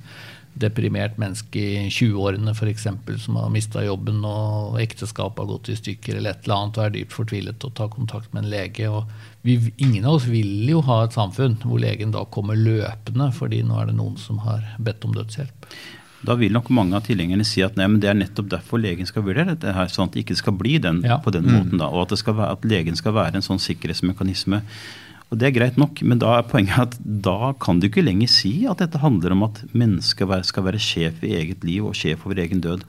[0.55, 2.87] deprimert menneske i 20-årene f.eks.
[3.25, 6.85] som har mista jobben og ekteskapet har gått i stykker eller et eller annet og
[6.85, 8.87] er dypt fortvilet og tar kontakt med en lege.
[8.91, 9.11] og
[9.43, 13.65] vi, Ingen av oss vil jo ha et samfunn hvor legen da kommer løpende fordi
[13.67, 15.75] nå er det noen som har bedt om dødshjelp.
[16.25, 19.27] Da vil nok mange av tilhengerne si at nei, det er nettopp derfor legen skal
[19.27, 21.19] vurdere dette, her, sånn at det ikke skal bli den ja.
[21.23, 21.79] på den måten.
[21.83, 24.63] da, Og at, være, at legen skal være en sånn sikkerhetsmekanisme
[25.33, 28.31] og Det er greit nok, men da er poenget at da kan du ikke lenger
[28.31, 32.23] si at dette handler om at mennesket skal være sjef i eget liv og sjef
[32.29, 32.85] over egen død.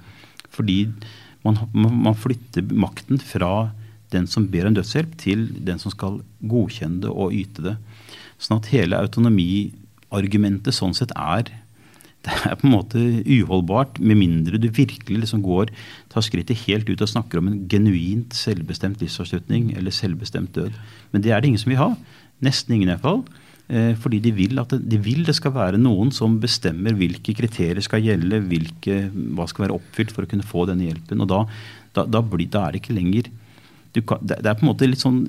[0.54, 0.92] Fordi
[1.48, 3.72] man, man flytter makten fra
[4.14, 7.76] den som ber om dødshjelp, til den som skal godkjenne det og yte det.
[8.38, 11.50] Sånn at hele autonomiargumentet sånn sett er
[12.26, 15.72] det er på en måte uholdbart, med mindre du virkelig liksom går,
[16.12, 20.76] tar skrittet helt ut og snakker om en genuint selvbestemt livsavslutning eller selvbestemt død.
[21.14, 21.92] Men det er det ingen som vil ha.
[22.46, 23.24] Nesten ingen iallfall.
[23.66, 27.34] Eh, fordi de vil, at det, de vil det skal være noen som bestemmer hvilke
[27.38, 29.00] kriterier skal gjelde, hvilke,
[29.38, 31.24] hva skal være oppfylt for å kunne få denne hjelpen.
[31.26, 31.42] Og da,
[31.98, 33.32] da, da, blir, da er det ikke lenger
[34.04, 35.22] kan, det, det, er på en måte litt sånn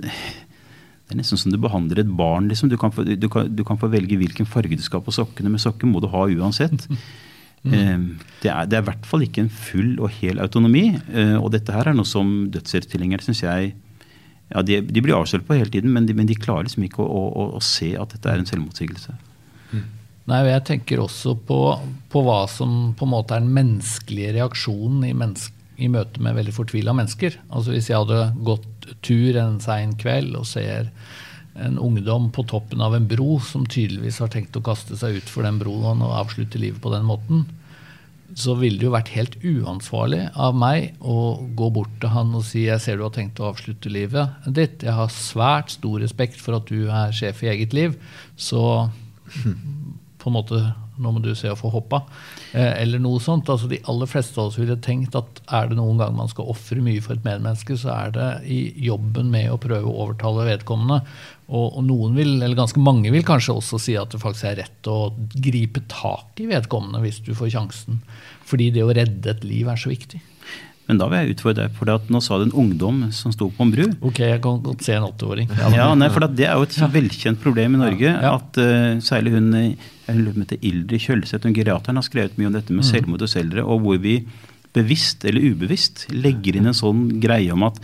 [1.07, 2.49] det er nesten som du behandler et barn.
[2.51, 2.71] Liksom.
[2.73, 5.53] Du, kan få, du, kan, du, kan få, velge hvilken farge du skal på sokkene,
[5.53, 6.89] men sokker må du ha uansett.
[7.67, 8.21] Mm.
[8.45, 10.85] Det, er, det er i hvert fall ikke en full og hel autonomi.
[11.11, 13.73] Eh, og dette her er noe som dødsrettstilhengere syns jeg
[14.53, 17.03] ja, de, de, blir avslørt på hele tiden, men de, men de klarer liksom ikke
[17.03, 19.17] å, å, å, se at dette er en selvmotsigelse.
[19.73, 19.83] Mm.
[20.31, 21.59] Nei, og Jeg tenker også på,
[22.13, 26.39] på, hva som på en måte er den menneskelige reaksjonen i, menneske, i møte med
[26.39, 27.41] veldig fortvila mennesker.
[27.51, 28.71] Altså Hvis jeg hadde gått
[29.07, 30.91] tur en sein kveld og ser
[31.57, 35.47] en ungdom på toppen av en bro som tydeligvis har tenkt å kaste seg utfor
[35.47, 37.47] den broen og avslutte livet på den måten,
[38.37, 42.45] så ville det jo vært helt uansvarlig av meg å gå bort til han og
[42.45, 44.83] si jeg ser du har tenkt å avslutte livet ditt.
[44.83, 47.95] Jeg har svært stor respekt for at du er sjef i eget liv,
[48.37, 48.89] så
[50.21, 50.61] på en måte
[51.03, 52.03] nå må du se å få hoppa.
[52.53, 53.51] Eh, eller noe sånt.
[53.53, 56.51] Altså De aller fleste av oss ville tenkt at er det noen gang man skal
[56.53, 60.47] ofre mye for et medmenneske, så er det i jobben med å prøve å overtale
[60.49, 61.03] vedkommende.
[61.47, 64.61] Og, og, noen vil, eller ganske mange vil kanskje også si at det faktisk er
[64.65, 68.01] rett å gripe tak i vedkommende hvis du får sjansen.
[68.47, 70.23] Fordi det å redde et liv er så viktig.
[70.87, 73.65] Men da vil jeg utfordre deg, for nå sa du en ungdom som sto på
[73.65, 73.85] en bru.
[74.07, 75.51] Ok, jeg kan godt se en åtteåring.
[75.59, 76.89] Ja, ja nei, for Det er jo et ja.
[76.91, 78.13] velkjent problem i Norge.
[78.13, 79.75] Ja, at uh, Særlig hun jeg
[80.07, 82.91] heter Ildrid Kjølseth, hun geriateren, har skrevet mye om dette med mm.
[82.93, 83.65] selvmord hos eldre.
[83.67, 84.21] Og hvor vi
[84.77, 87.81] bevisst eller ubevisst legger inn en sånn greie om at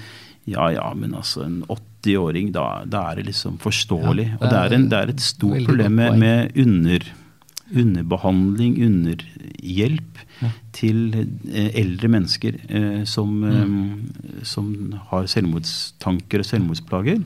[0.47, 4.29] ja, ja, men altså en 80-åring, da, da, er det liksom forståelig.
[4.35, 7.07] Ja, det er, og det er, en, det er et stort problem med, med under,
[7.71, 10.32] underbehandling, underhjelp ja.
[10.75, 13.77] Til eh, eldre mennesker eh, som, mm.
[14.31, 14.69] eh, som,
[15.11, 17.23] har selvmordstanker og selvmordsplager.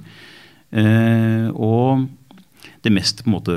[0.76, 2.06] Eh, og
[2.84, 3.56] det mest på en måte,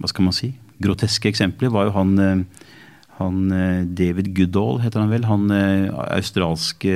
[0.00, 2.44] hva skal man si, groteske eksempelet var jo han,
[3.18, 3.40] han
[3.96, 5.26] David Goodall, heter han vel.
[5.28, 6.94] Han australske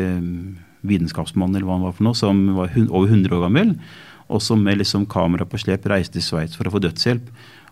[0.84, 3.74] vitenskapsmannen eller hva han var for noe, som var over 100 år gammel,
[4.32, 7.28] og som med liksom kamera på slep reiste til Sveits for å få dødshjelp.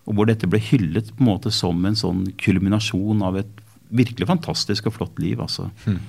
[0.09, 3.62] Og hvor dette ble hyllet på en måte som en sånn kulminasjon av et
[3.93, 5.41] virkelig fantastisk og flott liv.
[5.41, 5.69] altså.
[5.87, 6.01] Mm.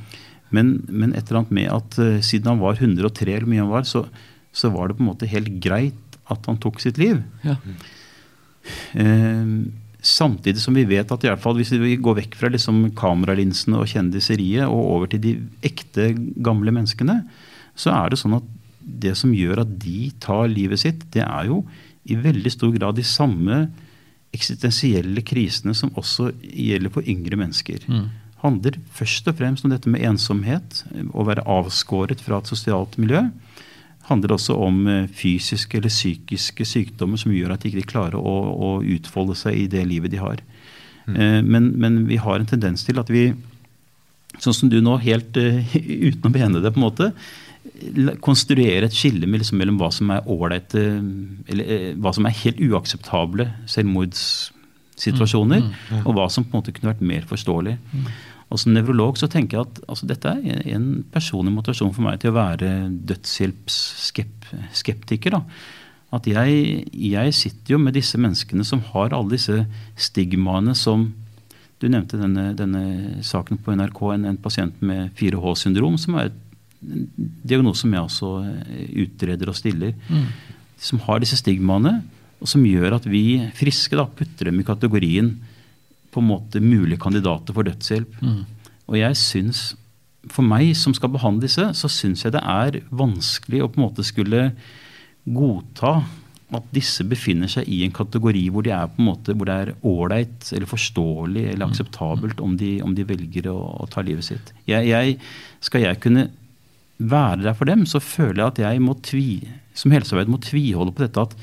[0.53, 3.73] Men, men, et eller annet med at uh, siden han var 103, eller mye han
[3.73, 4.05] var, så,
[4.53, 7.23] så, var det på en måte helt greit at han tok sitt liv.
[7.45, 7.57] Ja.
[8.95, 9.63] Uh,
[10.03, 13.77] Samtidig som vi vet at i hvert fall hvis vi går vekk fra liksom kameralinsene
[13.79, 15.31] og kjendiseriet og over til de
[15.63, 16.09] ekte,
[16.43, 17.21] gamle menneskene,
[17.79, 18.49] så er det sånn at
[18.83, 21.61] det som gjør at de tar livet sitt, det er jo
[22.03, 23.61] i veldig stor grad de samme
[24.33, 27.85] eksistensielle krisene som også gjelder for yngre mennesker.
[27.87, 28.09] Mm.
[28.43, 33.21] handler først og fremst om dette med ensomhet, å være avskåret fra et sosialt miljø
[34.09, 38.35] handler også om eh, fysiske eller psykiske sykdommer som gjør at de ikke klarer å,
[38.51, 40.43] å utfolde seg i det livet de har.
[41.07, 41.15] Mm.
[41.15, 43.29] Eh, men, men, vi har en tendens til at vi,
[44.43, 45.75] sånn som du nå, helt uh,
[46.09, 47.11] uten å mene det, på en måte,
[48.23, 50.81] konstruerer et skille liksom, mellom hva som er ålreite
[51.51, 55.69] Eller uh, hva som er helt uakseptable selvmordssituasjoner, mm.
[55.89, 56.03] Mm.
[56.03, 57.75] Og hva som på en måte kunne vært mer forståelig.
[57.93, 58.05] Mm.
[58.53, 60.41] Og Som nevrolog så tenker jeg at altså, dette er
[60.75, 62.67] en personlig motivasjon for meg til å være
[63.09, 65.33] dødshjelpsskeptiker.
[66.13, 66.49] At jeg,
[66.93, 69.65] jeg, sitter jo med disse menneskene som har alle disse
[69.97, 71.13] stigmaene som
[71.81, 72.81] Du nevnte denne, denne
[73.27, 76.37] saken på NRK, en, en pasient med 4H-syndrom, som er en
[77.43, 78.31] diagnose som jeg også
[79.05, 79.95] utreder og stiller.
[80.09, 80.27] Mm.
[80.83, 82.01] Som har disse stigmaene,
[82.43, 85.35] og som gjør at vi friske da, putter dem i kategorien
[86.13, 88.17] på en måte mulige kandidater for dødshjelp.
[88.21, 88.41] Mm.
[88.91, 89.61] Og jeg syns,
[90.31, 93.87] for meg som skal behandle disse, så syns jeg det er vanskelig å på en
[93.87, 94.49] måte skulle
[95.23, 96.01] godta
[96.53, 99.55] at disse befinner seg i en kategori hvor, de er på en måte, hvor det
[99.55, 104.27] er ålreit eller forståelig eller akseptabelt om de, om de velger å, å, ta livet
[104.27, 104.53] sitt.
[104.69, 105.17] Jeg, jeg,
[105.63, 106.27] skal jeg kunne
[107.09, 109.43] være der for dem, så føler jeg at jeg må tvi,
[109.77, 111.37] som helsearbeider må tviholde på dette at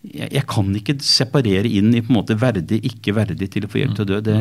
[0.00, 3.72] jeg, jeg, kan ikke separere inn i på en måte verdig, ikke verdig til å
[3.72, 4.20] få hjelp til å dø.
[4.24, 4.38] Det,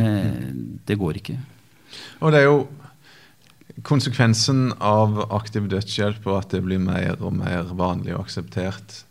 [0.87, 1.35] det går ikke.
[2.23, 2.61] Og det er jo
[3.87, 9.03] konsekvensen av aktiv dødshjelp og at det blir mer og mer vanlig og akseptert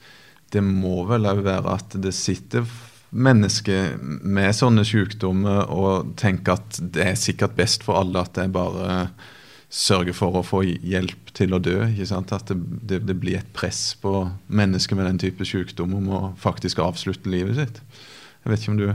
[0.53, 2.67] det må vel òg være at det sitter
[3.09, 8.53] mennesker med sånne sykdommer og tenker at det er sikkert best for alle at jeg
[8.53, 9.09] bare
[9.69, 11.81] sørger for å få hjelp til å dø.
[11.85, 12.57] At det,
[12.89, 17.31] det, det, blir et press på mennesker med den type sykdom om å faktisk avslutte
[17.33, 17.83] livet sitt.
[18.45, 18.89] Jeg vet ikke om du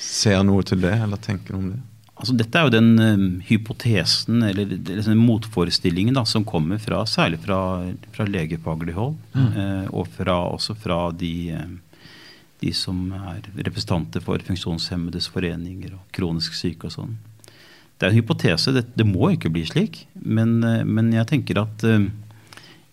[0.00, 1.82] ser noe til det, eller tenker noe om det?
[2.16, 7.42] Altså, dette er jo den um, hypotesen eller, eller motforestillingen da, som kommer fra, særlig
[7.42, 7.58] fra,
[8.14, 9.50] fra legefaglig hold, mm.
[9.52, 12.06] uh, og fra, også fra de, uh,
[12.62, 17.18] de, som er representanter for funksjonshemmedes foreninger og kronisk syke og sånn.
[17.96, 18.74] Det er en hypotese.
[18.76, 20.04] Det, det må ikke bli slik.
[20.20, 21.86] Men, uh, men jeg tenker at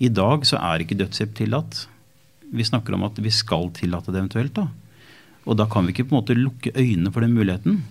[0.04, 1.84] i dag så er ikke dødshjelp tillatt.
[2.54, 4.56] Vi snakker om at vi skal tillate det eventuelt.
[4.56, 4.68] da.
[5.44, 7.84] Og da kan vi ikke på en måte lukke øynene for den muligheten.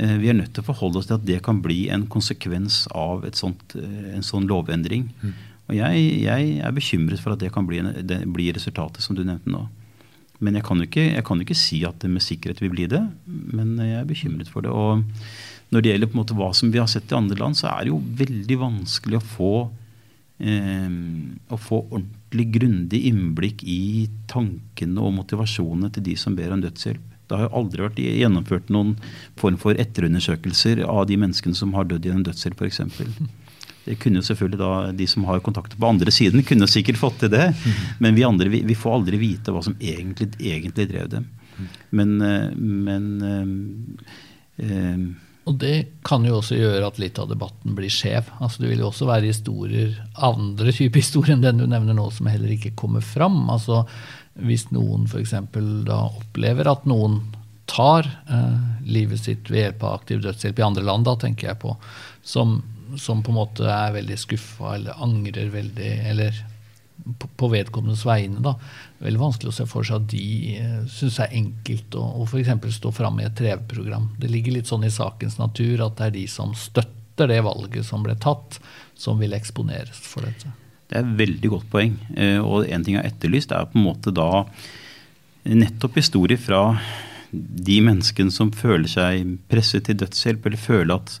[0.00, 2.84] Uh, vi er nødt til å forholde oss til at det kan bli en konsekvens
[2.90, 5.08] av sånt, eh, en sånn lovendring.
[5.22, 5.34] Mm.
[5.70, 9.22] Og jeg, jeg, er bekymret for at det kan bli, det blir resultatet, som du
[9.24, 9.62] nevnte nå.
[10.44, 13.00] Men jeg kan, ikke, jeg kan ikke si at det med sikkerhet vil bli det,
[13.24, 14.74] men jeg er bekymret for det.
[14.74, 15.06] Og
[15.72, 17.70] når det gjelder på en måte hva som vi har sett i andre land, så
[17.72, 19.54] er det jo veldig vanskelig å få,
[20.40, 20.90] eh,
[21.48, 27.10] å få ordentlig grundig innblikk i tankene og motivasjonene til de som ber om dødshjelp.
[27.24, 28.92] Det har jo aldri vært gjennomført noen
[29.40, 32.82] form for etterundersøkelser av de menneskene som har dødd gjennom dødshjelp f.eks.
[33.84, 37.18] Det kunne jo selvfølgelig da, De som har kontakter på andre siden, kunne sikkert fått
[37.24, 37.50] til det.
[38.00, 41.28] Men vi andre vi, vi får aldri vite hva som egentlig, egentlig drev dem.
[41.94, 45.04] Men, eh, men øh, øh,
[45.44, 48.30] og det kan jo også gjøre at litt av debatten blir skjev.
[48.40, 52.06] Altså Det vil jo også være historier, andre typer historier enn den du nevner nå,
[52.16, 53.42] som heller ikke kommer fram.
[53.52, 53.82] Altså
[54.40, 55.34] hvis noen f.eks.
[55.86, 57.20] da opplever at noen
[57.70, 58.56] tar eh,
[58.88, 61.76] livet sitt ved hjelp av aktiv dødshjelp i andre land, da tenker jeg på,
[62.24, 62.58] som,
[63.00, 66.40] som på en måte er veldig skuffa eller angrer veldig, eller
[67.36, 68.40] på, vedkommendes vegne.
[68.44, 68.54] da,
[69.04, 72.26] Veldig vanskelig å se for seg at de eh, syns det er enkelt å, å
[72.26, 72.52] f.eks.
[72.78, 74.10] stå fram i et TV-program.
[74.20, 77.86] Det ligger litt sånn i sakens natur at det er de som støtter det valget
[77.86, 78.58] som ble tatt,
[78.98, 80.50] som vil eksponeres for dette.
[80.88, 81.98] Det er et veldig godt poeng.
[82.16, 84.46] Eh, og en ting jeg har etterlyst, er på en måte da
[85.44, 86.70] nettopp historier fra
[87.34, 91.18] de menneskene som føler seg presset til dødshjelp, eller føler at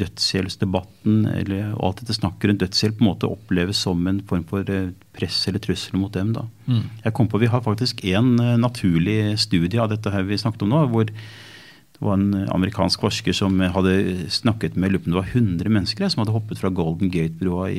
[0.00, 4.66] dødshjelpsdebatten eller alt dette snakket rundt dødshjelp på en måte oppleves som en form for
[4.70, 6.32] eh, press eller trussel mot dem.
[6.34, 6.46] da.
[6.66, 6.82] Mm.
[7.04, 10.66] Jeg kom på, Vi har faktisk en eh, naturlig studie av dette her vi snakket
[10.66, 10.86] om nå.
[10.90, 16.24] hvor det var en amerikansk forsker som hadde snakket med det var 100 mennesker som
[16.24, 17.70] hadde hoppet fra Golden Gate-brua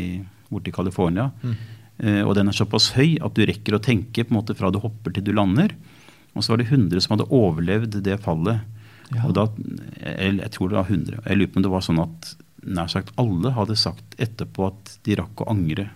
[0.48, 1.32] borte i California.
[1.44, 1.56] Mm.
[1.98, 4.72] Eh, og den er såpass høy at du rekker å tenke på en måte fra
[4.72, 5.76] du hopper til du lander.
[6.36, 8.64] Og så var det 100 som hadde overlevd det fallet.
[9.14, 9.26] Ja.
[9.28, 9.46] Og da,
[10.00, 11.20] jeg, jeg, tror det var 100.
[11.26, 12.32] Jeg lurer på om det var sånn at
[12.66, 15.90] nær sagt alle hadde sagt etterpå at de rakk å angre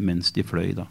[0.00, 0.72] mens de fløy.
[0.78, 0.86] da.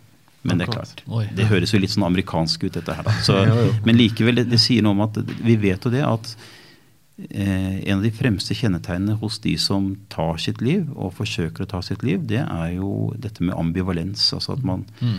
[0.47, 1.01] Men det er klart,
[1.35, 3.09] det høres jo litt sånn amerikansk ut, dette her.
[3.25, 3.39] Så,
[3.87, 6.35] men likevel, det, det sier noe om at vi vet jo det at
[7.17, 11.69] Eh, en av de fremste kjennetegnene hos de som tar sitt liv, og forsøker å
[11.71, 14.21] ta sitt liv, det er jo dette med ambivalens.
[14.37, 15.17] Altså at man, mm.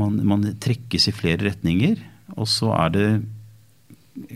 [0.00, 2.02] man, man trekkes i flere retninger.
[2.34, 3.06] Og så er det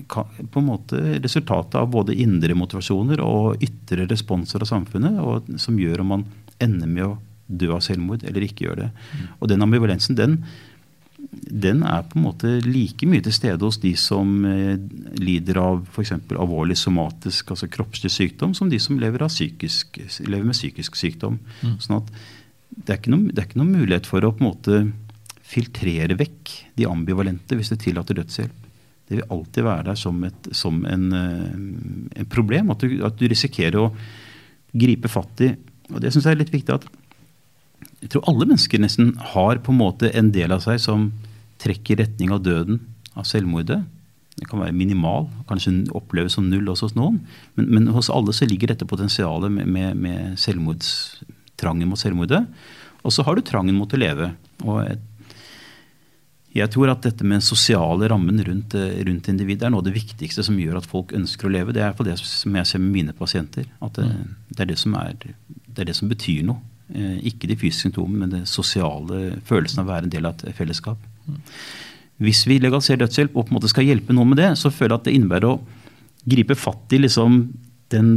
[0.09, 5.79] på en måte resultatet av både indre motivasjoner og ytre responser av samfunnet og, som
[5.79, 6.25] gjør om man
[6.63, 7.13] ender med å
[7.47, 8.89] dø av selvmord eller ikke gjør det.
[8.91, 9.29] Mm.
[9.39, 10.37] Og den ambivalensen, den,
[11.19, 14.75] den er på en måte like mye til stede hos de som eh,
[15.19, 16.17] lider av f.eks.
[16.35, 21.39] alvorlig somatisk, altså kroppslig sykdom, som de som lever, psykisk, lever med psykisk sykdom.
[21.63, 21.79] Mm.
[21.85, 22.15] Sånn at
[22.69, 24.83] det er, noen, det er, ikke noen mulighet for å på en måte
[25.49, 28.68] filtrere vekk de ambivalente hvis det tillater dødshjelp.
[29.09, 31.45] Det vil alltid være der som, et, som en, eh,
[32.21, 32.73] en, problem.
[32.75, 33.91] At du, at du risikerer å
[34.77, 35.55] gripe fatt i
[35.89, 36.83] og Det syns jeg er litt viktig at
[38.03, 41.07] jeg tror alle mennesker nesten har på en måte en del av seg som
[41.63, 42.83] trekker retning av døden,
[43.19, 43.79] av selvmordet.
[44.39, 47.19] Det kan være minimal, kanskje oppleves som null også hos noen.
[47.57, 52.45] Men, men hos alle så ligger dette potensialet med, med, med selvmordstrangen mot selvmordet.
[53.03, 54.31] Og så har du trangen mot å leve.
[54.63, 54.79] Og
[56.59, 59.89] Jeg tror at dette med den sosiale rammen rundt, eh, rundt individet er noe av
[59.89, 61.75] det viktigste som gjør at folk ønsker å leve.
[61.77, 63.69] Det er på det som jeg ser med mine pasienter.
[63.85, 64.09] At det,
[64.51, 66.63] det, er, det, som er, det er det som betyr noe.
[66.89, 70.41] Eh, ikke de fysiske symptomene, men den sosiale følelsen av å være en del av
[70.41, 71.03] et fellesskap.
[72.19, 74.97] Hvis vi legaliserer dødshjelp og på en måte skal hjelpe noen med det, så føler
[74.97, 75.59] jeg at det innebærer å
[76.29, 77.43] gripe fatt i liksom
[77.93, 78.11] den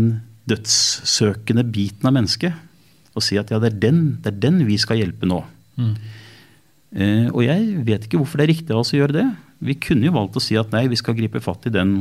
[0.50, 2.56] dødssøkende biten av mennesket.
[3.12, 5.44] Og si at ja, det er den, det er den vi skal hjelpe nå.
[5.78, 5.94] Mm.
[6.92, 9.28] Eh, og jeg vet ikke hvorfor det er riktig av oss å gjøre det.
[9.64, 11.92] Vi kunne jo valgt å si at nei, vi skal gripe fatt i den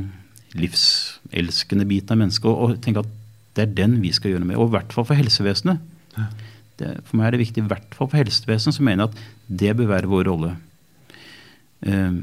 [0.58, 3.12] livselskende biten av mennesket og, og tenke at
[3.54, 4.58] det er den vi skal gjøre noe med.
[4.58, 5.78] Og i hvert fall for helsevesenet.
[6.80, 9.18] Det, for meg er det viktig, i hvert fall for helsevesenet, så mener jeg at
[9.62, 10.50] det bør være vår rolle.
[11.86, 12.14] Eh,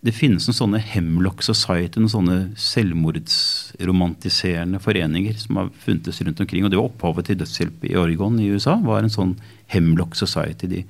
[0.00, 6.64] det finnes noen sånne Hemlock Society, noen sånne selvmordsromantiserende foreninger som har funtes rundt omkring.
[6.64, 8.74] og Det var opphavet til dødshjelp i Oregon i USA.
[8.80, 9.36] var en sånn
[9.68, 10.66] Hemlock Society.
[10.66, 10.84] De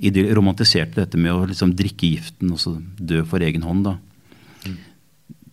[0.00, 3.84] romantiserte dette med å liksom drikke giften og så dø for egen hånd.
[3.84, 3.98] da.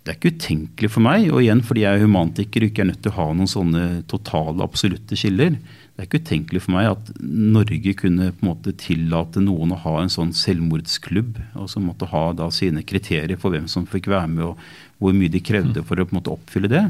[0.08, 2.88] Det er ikke utenkelig for meg, og igjen fordi jeg er humantiker og ikke er
[2.94, 5.58] nødt til å ha noen sånne totale, absolutte skiller.
[5.60, 9.82] Det er ikke utenkelig for meg at Norge kunne på en måte tillate noen å
[9.84, 14.08] ha en sånn selvmordsklubb, og som måtte ha da sine kriterier for hvem som fikk
[14.14, 16.86] være med, og hvor mye de krevde for å på en måte oppfylle det.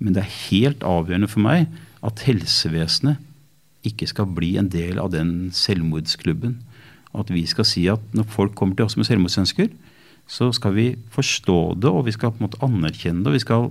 [0.00, 1.68] Men det er helt avgjørende for meg
[2.00, 3.20] at helsevesenet
[3.84, 6.56] ikke skal bli en del av den selvmordsklubben.
[7.16, 9.70] At vi skal si at når folk kommer til oss med selvmordsønsker,
[10.30, 13.32] så skal vi forstå det, og vi skal på en måte anerkjenne det.
[13.32, 13.70] og Vi skal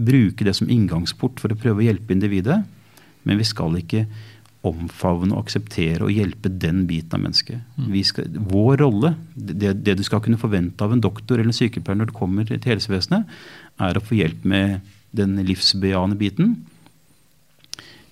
[0.00, 2.60] bruke det som inngangsport for å prøve å hjelpe individet.
[3.26, 4.04] Men vi skal ikke
[4.66, 7.62] omfavne og akseptere og hjelpe den biten av mennesket.
[7.80, 7.92] Mm.
[8.04, 12.00] Skal, vår rolle, det, det, du skal kunne forvente av en doktor eller en sykepleier
[12.00, 13.28] når du kommer til helsevesenet,
[13.80, 16.58] er å få hjelp med den livsbejaende biten.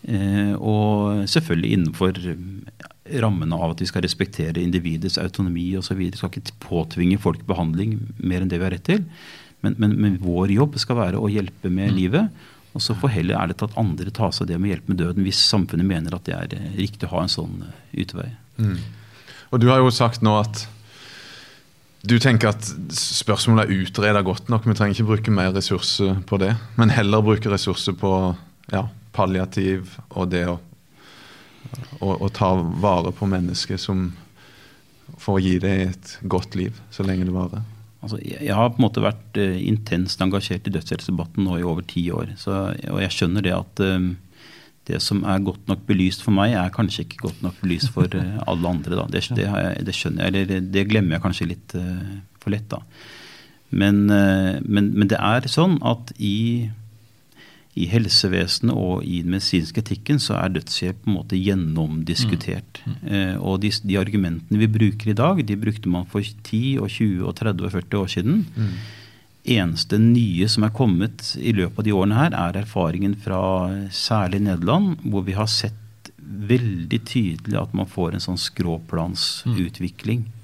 [0.08, 2.22] Eh, og selvfølgelig innenfor
[3.22, 5.98] rammene av at vi skal respektere individets autonomi osv.
[5.98, 9.04] Vi skal ikke påtvinge folk behandling mer enn det vi har rett til.
[9.64, 11.96] Men, men, men vår jobb skal være å hjelpe med mm.
[11.96, 12.46] livet.
[12.76, 15.40] Og så får heller ærlig at andre ta seg det med hjelp med døden, hvis
[15.48, 18.28] samfunnet mener at det er eh, riktig å ha en sånn eh, utvei.
[18.60, 18.76] Mm.
[19.48, 20.66] Og Du har jo sagt nå at
[22.08, 24.68] du tenker at spørsmålet er utreda godt nok.
[24.68, 28.12] Vi trenger ikke bruke mer ressurser på det, men heller bruke ressurser på
[28.70, 28.84] ja,
[29.16, 30.58] palliativ og det å,
[32.00, 34.10] å, å ta vare på mennesket som
[35.18, 37.64] for å gi det et godt liv så lenge det varer.
[37.98, 41.82] Altså, jeg har på en måte vært uh, intenst engasjert i dødshjelpsdebatten nå i over
[41.88, 42.34] ti år.
[42.38, 42.54] Så,
[42.92, 44.12] og jeg skjønner det at um,
[44.88, 48.14] det som er godt nok belyst for meg, er kanskje ikke godt nok belyst for
[48.14, 49.02] uh, alle andre.
[49.10, 52.70] Det, det, jeg, det, skjønner jeg, eller det glemmer jeg kanskje litt uh, for lett.
[52.70, 52.84] da.
[53.68, 56.70] Men, men, men, det er sånn at i
[57.78, 62.80] i helsevesenet og i den medisinske etikken så er dødshjelp på en måte gjennomdiskutert.
[62.84, 62.94] Mm.
[62.94, 63.08] Mm.
[63.14, 66.88] Eh, og de, de, argumentene vi bruker i dag, de brukte man for 10, og
[66.90, 68.40] 20, og 30 og 40 år siden.
[68.56, 68.72] Mm.
[69.58, 73.42] Eneste nye som er kommet i løpet av de årene her, er erfaringen fra
[73.94, 75.84] særlig Nederland, hvor vi har sett
[76.18, 80.26] veldig tydelig at man får en sånn skråplansutvikling.
[80.26, 80.37] Mm.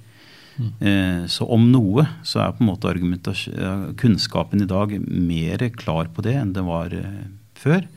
[0.55, 1.27] Mm.
[1.31, 2.93] Så om noe så er på en måte
[4.01, 7.25] kunnskapen i dag mer klar på det enn det var eh,
[7.59, 7.89] før.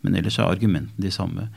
[0.00, 1.48] Men ellers er argumentene de samme.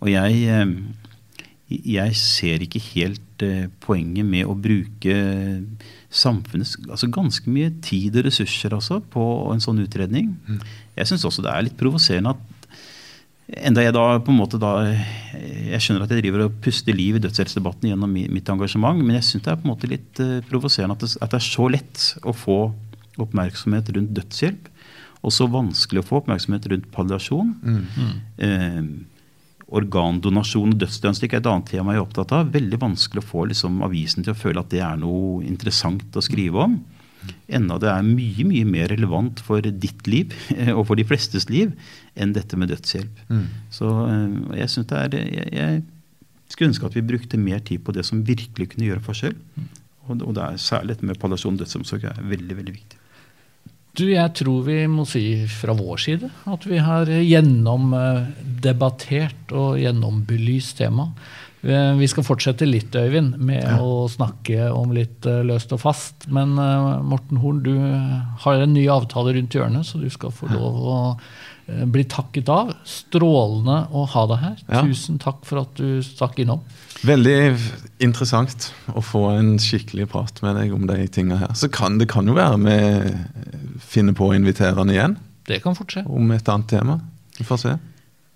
[0.00, 3.44] Og jeg, eh, jeg ser ikke helt
[3.82, 5.14] poenget med å bruke
[6.14, 10.34] samfunnets altså ganske mye tid og ressurser altså, på en sånn utredning.
[10.46, 10.60] Mm.
[11.00, 12.53] Jeg syns også det er litt provoserende at
[13.44, 17.18] Enda jeg da på en måte da Jeg skjønner at jeg driver og puster liv
[17.18, 20.38] i dødshelsedebatten gjennom mitt engasjement, men jeg syns det er på en måte litt uh,
[20.48, 22.58] provoserende at, at, det er så lett å få
[23.20, 24.70] oppmerksomhet rundt dødshjelp,
[25.24, 27.52] og så vanskelig å få oppmerksomhet rundt palliasjon.
[27.62, 28.16] Mm.
[28.44, 28.80] Eh,
[29.74, 32.50] organdonasjon og dødsdiagnostikk er et annet tema jeg er opptatt av.
[32.52, 36.24] Veldig vanskelig å få liksom, avisen til å føle at det er noe interessant å
[36.24, 36.76] skrive om.
[37.58, 40.26] Enda det er mye mye mer relevant for ditt liv
[40.76, 41.68] og for de flestes liv
[42.14, 43.14] enn dette med dødshjelp.
[43.28, 43.46] Mm.
[43.74, 44.28] Så eh,
[44.62, 45.70] jeg synes det er, jeg, jeg,
[46.52, 49.36] skulle ønske at vi brukte mer tid på det som virkelig kunne gjøre forskjell.
[49.56, 49.66] Mm.
[50.04, 52.98] Og, og, det er særlig dette med palliasjon dødsomsorg er veldig, veldig viktig.
[53.94, 60.82] Du, jeg tror vi må si fra vår side at vi har gjennomdebattert og gjennombelyst
[60.82, 61.14] temaet.
[61.64, 63.78] Eh, vi skal fortsette litt, Øyvind, med ja.
[63.80, 66.26] å snakke om litt uh, løst og fast.
[66.28, 67.72] Men uh, Morten Horn, du
[68.44, 71.00] har en ny avtale rundt hjørnet, så du skal få lov å
[71.64, 72.74] bli takket av.
[72.84, 74.58] Strålende å ha deg her.
[74.66, 74.82] Ja.
[74.84, 76.60] Tusen takk for at du stakk innom.
[77.08, 77.38] Veldig
[78.04, 81.56] interessant å få en skikkelig prat med deg om de tinga her.
[81.56, 85.16] Så kan det kan jo være vi finner på å invitere han igjen.
[85.48, 86.04] Det kan fortsette.
[86.12, 87.00] Om et annet tema.
[87.38, 87.74] Vi får se.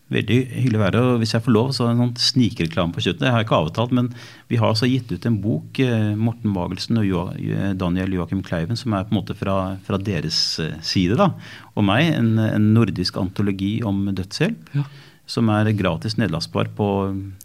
[0.09, 1.07] Veldig hyggelig å være her.
[1.15, 3.27] og Hvis jeg får lov, så er det en sånn snikreklame på kjøttet.
[3.29, 4.07] Jeg har ikke avtalt, men
[4.49, 7.37] vi har altså gitt ut en bok, eh, Morten Magelsen og
[7.77, 11.29] Daniel Joakim Kleiven, som er på en måte fra, fra deres eh, side, da,
[11.77, 12.09] og meg.
[12.17, 14.73] En, en nordisk antologi om dødshjelp.
[14.79, 14.87] Ja.
[15.29, 16.87] Som er gratis nedlastbar på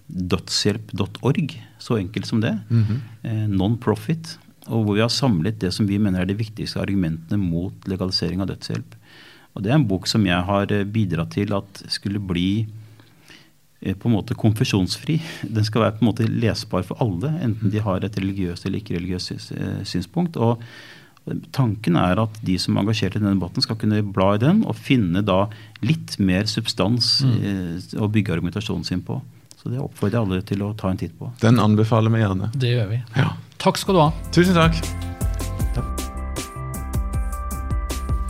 [0.08, 1.58] dødshjelp.org.
[1.84, 2.54] Så enkelt som det.
[3.28, 4.38] eh, Non-profit.
[4.72, 8.40] Og hvor vi har samlet det som vi mener er de viktigste argumentene mot legalisering
[8.40, 8.96] av dødshjelp.
[9.54, 12.66] Og Det er en bok som jeg har eh, bidratt til at skulle bli
[13.82, 15.20] eh, på en måte konfesjonsfri.
[15.58, 18.82] Den skal være på en måte lesbar for alle, enten de har et religiøst eller
[18.82, 20.42] ikke-religiøst eh, synspunkt.
[20.42, 20.62] Og
[21.56, 24.60] Tanken er at de som er engasjert i denne debatten, skal kunne bla i den
[24.68, 25.46] og finne da
[25.86, 29.22] litt mer substans eh, å bygge argumentasjonen sin på.
[29.56, 31.32] Så det oppfordrer jeg alle til å ta en titt på.
[31.40, 32.52] Den anbefaler vi gjerne.
[32.52, 33.02] Det gjør vi.
[33.16, 33.32] Ja.
[33.64, 34.12] Takk skal du ha.
[34.36, 35.13] Tusen takk.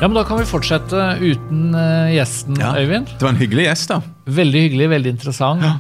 [0.02, 2.74] Ja, men Da kan vi fortsette uten eh, gjesten, Ja.
[2.80, 3.08] Øyvind.
[3.14, 4.02] Det var en hyggelig gjest, da.
[4.28, 5.64] Veldig hyggelig, veldig interessant.
[5.64, 5.76] Ja.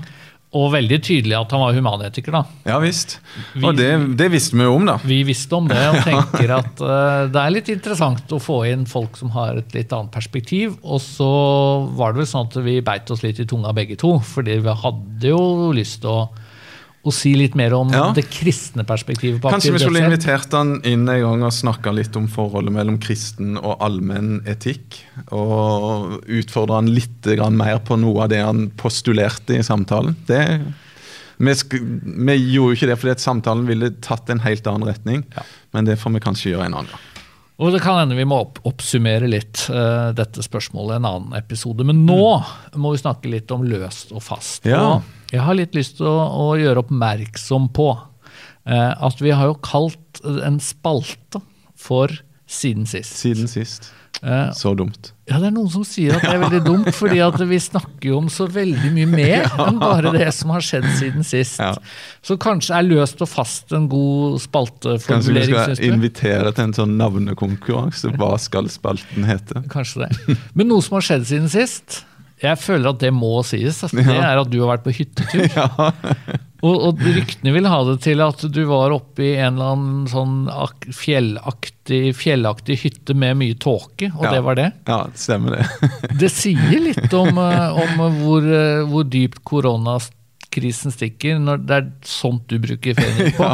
[0.53, 2.31] Og veldig tydelig at han var humanetiker.
[2.31, 2.43] da.
[2.69, 3.17] Ja visst.
[3.55, 4.99] Vi- Og det, det visste vi jo om, da.
[5.03, 8.85] Vi visste om det og tenker at uh, det er litt interessant å få inn
[8.85, 10.77] folk som har et litt annet perspektiv.
[10.85, 11.27] Og så
[11.97, 14.77] var det vel sånn at vi beit oss litt i tunga begge to, fordi vi
[14.85, 16.29] hadde jo lyst til å,
[17.03, 18.11] å si litt mer om Ja.
[18.15, 22.15] det kristne perspektivet på Kanskje vi skulle invitert han inn en gang og snakka litt
[22.15, 25.01] om forholdet mellom kristen og allmenn etikk.
[25.35, 30.15] Og utfordra han litt mer på noe av det han postulerte i samtalen.
[30.27, 30.61] Det,
[31.37, 35.25] vi, vi gjorde jo ikke det fordi at samtalen ville tatt en helt annen retning.
[35.35, 35.43] Ja.
[35.73, 37.09] Men det får vi kanskje gjøre en annen gang.
[37.61, 41.85] Og det kan hende vi må opp oppsummere litt uh, dette spørsmålet en annen episode.
[41.85, 42.23] Men nå
[42.79, 44.65] må vi snakke litt om løst og fast.
[44.65, 44.81] Ja.
[44.95, 47.89] Og jeg har litt lyst til å, å gjøre oppmerksom på
[48.69, 51.41] eh, at vi har jo kalt en spalte
[51.79, 52.13] for
[52.53, 53.15] Siden sist.
[53.17, 53.87] Siden sist.
[54.21, 55.13] Eh, Så dumt.
[55.27, 58.11] ja, det er noen som sier at det er veldig dumt, fordi at vi snakker
[58.11, 61.57] jo om så veldig mye mer enn bare det som har skjedd siden sist.
[61.59, 61.73] Ja.
[62.23, 66.95] Så kanskje er løst og fast en god Kanskje vi skal invitere til en sånn
[66.99, 68.13] navnekonkurranse.
[68.19, 69.65] Hva skal spalten hete?
[69.73, 70.37] Kanskje det.
[70.53, 72.03] Men noe som har skjedd siden sist,
[72.43, 73.83] jeg føler at det må sies.
[73.85, 75.47] Altså, Det er at du har vært på hyttetur.
[76.63, 80.05] Og, og ryktene vil ha det til at du var oppe i en eller annen
[80.07, 84.31] sånn ak fjellaktig, fjellaktig hytte med mye tåke, og Ja.
[84.31, 84.69] det var det.
[84.87, 85.65] Ja, det stemmer det.
[86.21, 91.91] Det sier litt om, eh, om hvor, eh, hvor dypt koronakrisen stikker, når det er
[92.07, 93.51] sånt du bruker ferien på.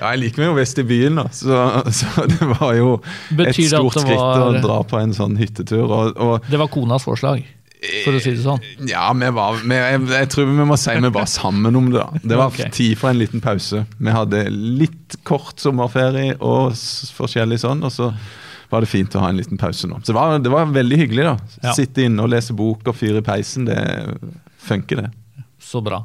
[0.00, 1.26] Ja, jeg liker meg jo best i byen, da.
[1.28, 1.56] Så,
[1.92, 2.94] så det var jo
[3.36, 5.82] Betyr et stort skritt å dra på en sånn hyttetur.
[5.92, 7.42] Og, og Det var konas forslag,
[7.80, 8.60] for å si det sånn.
[8.88, 12.02] ja, vi var, vi, jeg, jeg tror vi må si vi var sammen om det.
[12.02, 12.20] da.
[12.22, 12.70] Det var okay.
[12.76, 13.84] tid for en liten pause.
[13.96, 16.76] Vi hadde litt kort sommerferie og
[17.16, 18.10] forskjellig sånn, og så
[18.70, 19.98] var det fint å ha en liten pause nå.
[20.04, 21.26] Så det var, det var veldig hyggelig.
[21.26, 21.36] da.
[21.64, 21.74] Ja.
[21.76, 23.80] Sitte inne og lese bok og fyre i peisen, det
[24.62, 25.44] funker, det.
[25.60, 26.04] Så bra.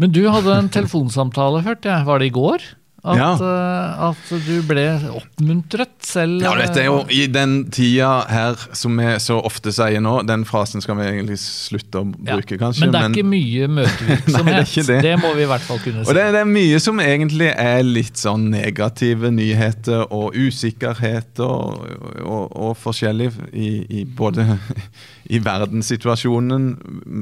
[0.00, 2.06] Men du hadde en telefonsamtale, hørte jeg.
[2.08, 2.66] Var det i går?
[3.04, 3.32] At, Ja.
[3.36, 6.40] eh, at du ble oppmuntret selv?
[6.40, 10.22] Ja, dette er jo eh, I den tida her som vi så ofte sier nå,
[10.24, 12.38] den frasen skal vi egentlig slutte å ja.
[12.38, 12.86] bruke, kanskje.
[12.86, 14.48] Men det er ikke mye møtevirksomhet.
[14.48, 15.14] Nei, det ikke det.
[15.20, 16.08] må vi i hvert fall kunne si.
[16.08, 21.84] Og det, det er mye som egentlig er litt sånn negative nyheter og usikkerhet og,
[22.24, 24.48] og, og forskjellig i, i både
[25.32, 26.66] i verdenssituasjonen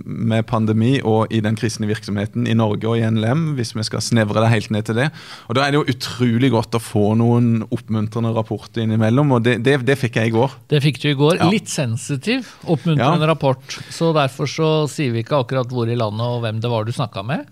[0.05, 4.03] med pandemi og i den kristne virksomheten i Norge og i NLM, hvis vi skal
[4.05, 5.09] snevre det helt ned til det.
[5.49, 9.59] Og Da er det jo utrolig godt å få noen oppmuntrende rapporter innimellom, og det,
[9.65, 10.59] det, det fikk jeg i går.
[10.73, 11.39] Det fikk du i går.
[11.41, 11.51] Ja.
[11.53, 13.33] Litt sensitiv, oppmuntrende Ja.
[13.33, 13.79] rapport.
[13.91, 16.93] Så derfor så sier vi ikke akkurat hvor i landet og hvem det var du
[16.93, 17.47] snakka med.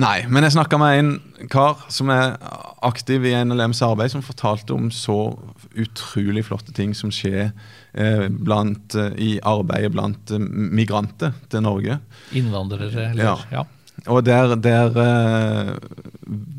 [0.00, 2.38] Nei, men jeg snakka med en kar som er
[2.82, 5.34] aktiv i NLMs arbeid, som fortalte om så
[5.76, 7.50] utrolig flotte ting som skjer
[7.92, 11.98] blant, eh, i arbeidet blant eh, migranter til Norge.
[12.32, 13.36] Innvandrere, eller Ja.
[13.52, 13.64] ja.
[14.08, 15.74] Og der, der eh,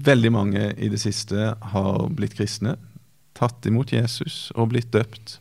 [0.05, 2.77] veldig mange i det siste har blitt kristne,
[3.33, 5.39] tatt imot Jesus og blitt døpt.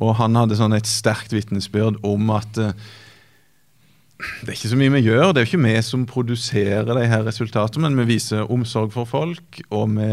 [0.00, 2.72] Og han hadde sånn et sterkt vitnesbyrd om at eh,
[4.18, 5.28] det er ikke så mye vi gjør.
[5.30, 9.06] Det er jo ikke vi som produserer de her resultatene, men vi viser omsorg for
[9.06, 10.08] folk, og vi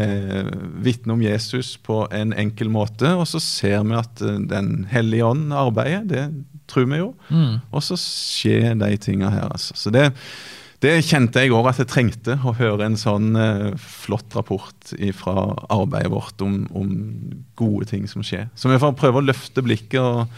[0.86, 3.10] vitner om Jesus på en enkel måte.
[3.18, 6.26] Og så ser vi at eh, Den hellige ånd arbeider, det
[6.70, 7.08] tror vi jo.
[7.30, 7.56] Mm.
[7.74, 9.74] Og så skjer de tinga her, altså.
[9.74, 10.12] Så det,
[10.84, 15.48] det kjente jeg òg at jeg trengte, å høre en sånn eh, flott rapport fra
[15.66, 16.94] arbeidet vårt om, om
[17.58, 18.46] gode ting som skjer.
[18.54, 20.30] Så vi får prøve å løfte blikket og,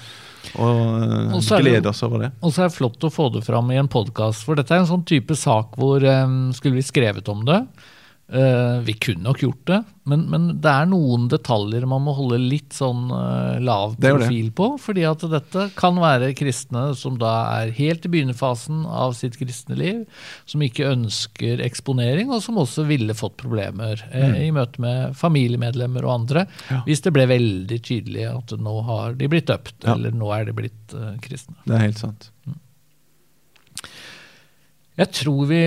[0.55, 2.33] og, eh, Og det glede oss over det.
[2.43, 4.83] Og så er det flott å få det fram i en podkast, for dette er
[4.83, 7.61] en sånn type sak hvor um, skulle vi skrevet om det,
[8.85, 9.77] vi kunne nok gjort det,
[10.09, 14.67] men, men det er noen detaljer man må holde litt sånn eh, lav profil på.
[14.81, 17.31] fordi at dette kan være kristne som da
[17.63, 20.03] er helt i begynnerfasen av sitt kristne liv,
[20.45, 24.37] som ikke ønsker eksponering, og som også ville fått problemer mm.
[24.45, 26.71] i møte med familiemedlemmer og andre Mm.
[26.71, 26.83] Ja.
[26.87, 29.95] hvis det ble veldig tydelig at nå har de blitt døpt, Ja.
[29.95, 31.57] eller nå er de blitt eh, kristne.
[31.65, 32.29] Det er helt sant.
[34.99, 35.61] Jeg tror vi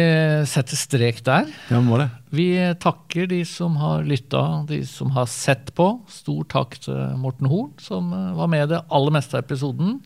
[0.52, 1.48] setter strek der.
[1.72, 2.10] Ja, må det.
[2.32, 2.48] Vi
[2.80, 5.88] takker de som har lytta, de som har sett på.
[6.08, 9.98] Stor takk til Morten Horn, som eh, var med det aller meste av episoden.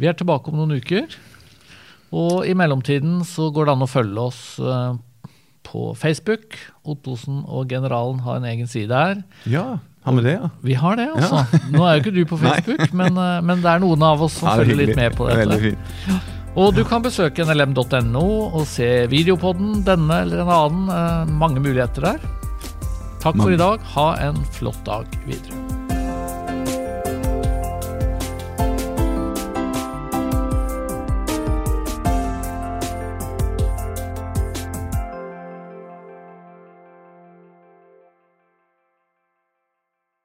[0.00, 1.12] Vi er tilbake om noen uker.
[2.16, 4.94] Og i mellomtiden så går det an å følge oss eh,
[5.66, 6.56] på Facebook.
[6.88, 9.20] Ottosen og Generalen har en egen side her.
[9.44, 9.66] Ja,
[10.06, 10.48] har vi det, ja?
[10.62, 11.60] Vi har det, altså.
[11.74, 14.38] Nå er jo ikke du på Facebook, men, eh, men det er noen av oss
[14.40, 15.44] som ja er følger litt med på dette.
[15.44, 16.32] Veldig fint.
[16.56, 20.86] Og du kan besøke nlm.no og se videopodden, denne eller en annen.
[20.88, 22.28] Eh, mange muligheter der.
[23.20, 23.84] Takk for i dag.
[23.96, 25.75] Ha en flott dag videre.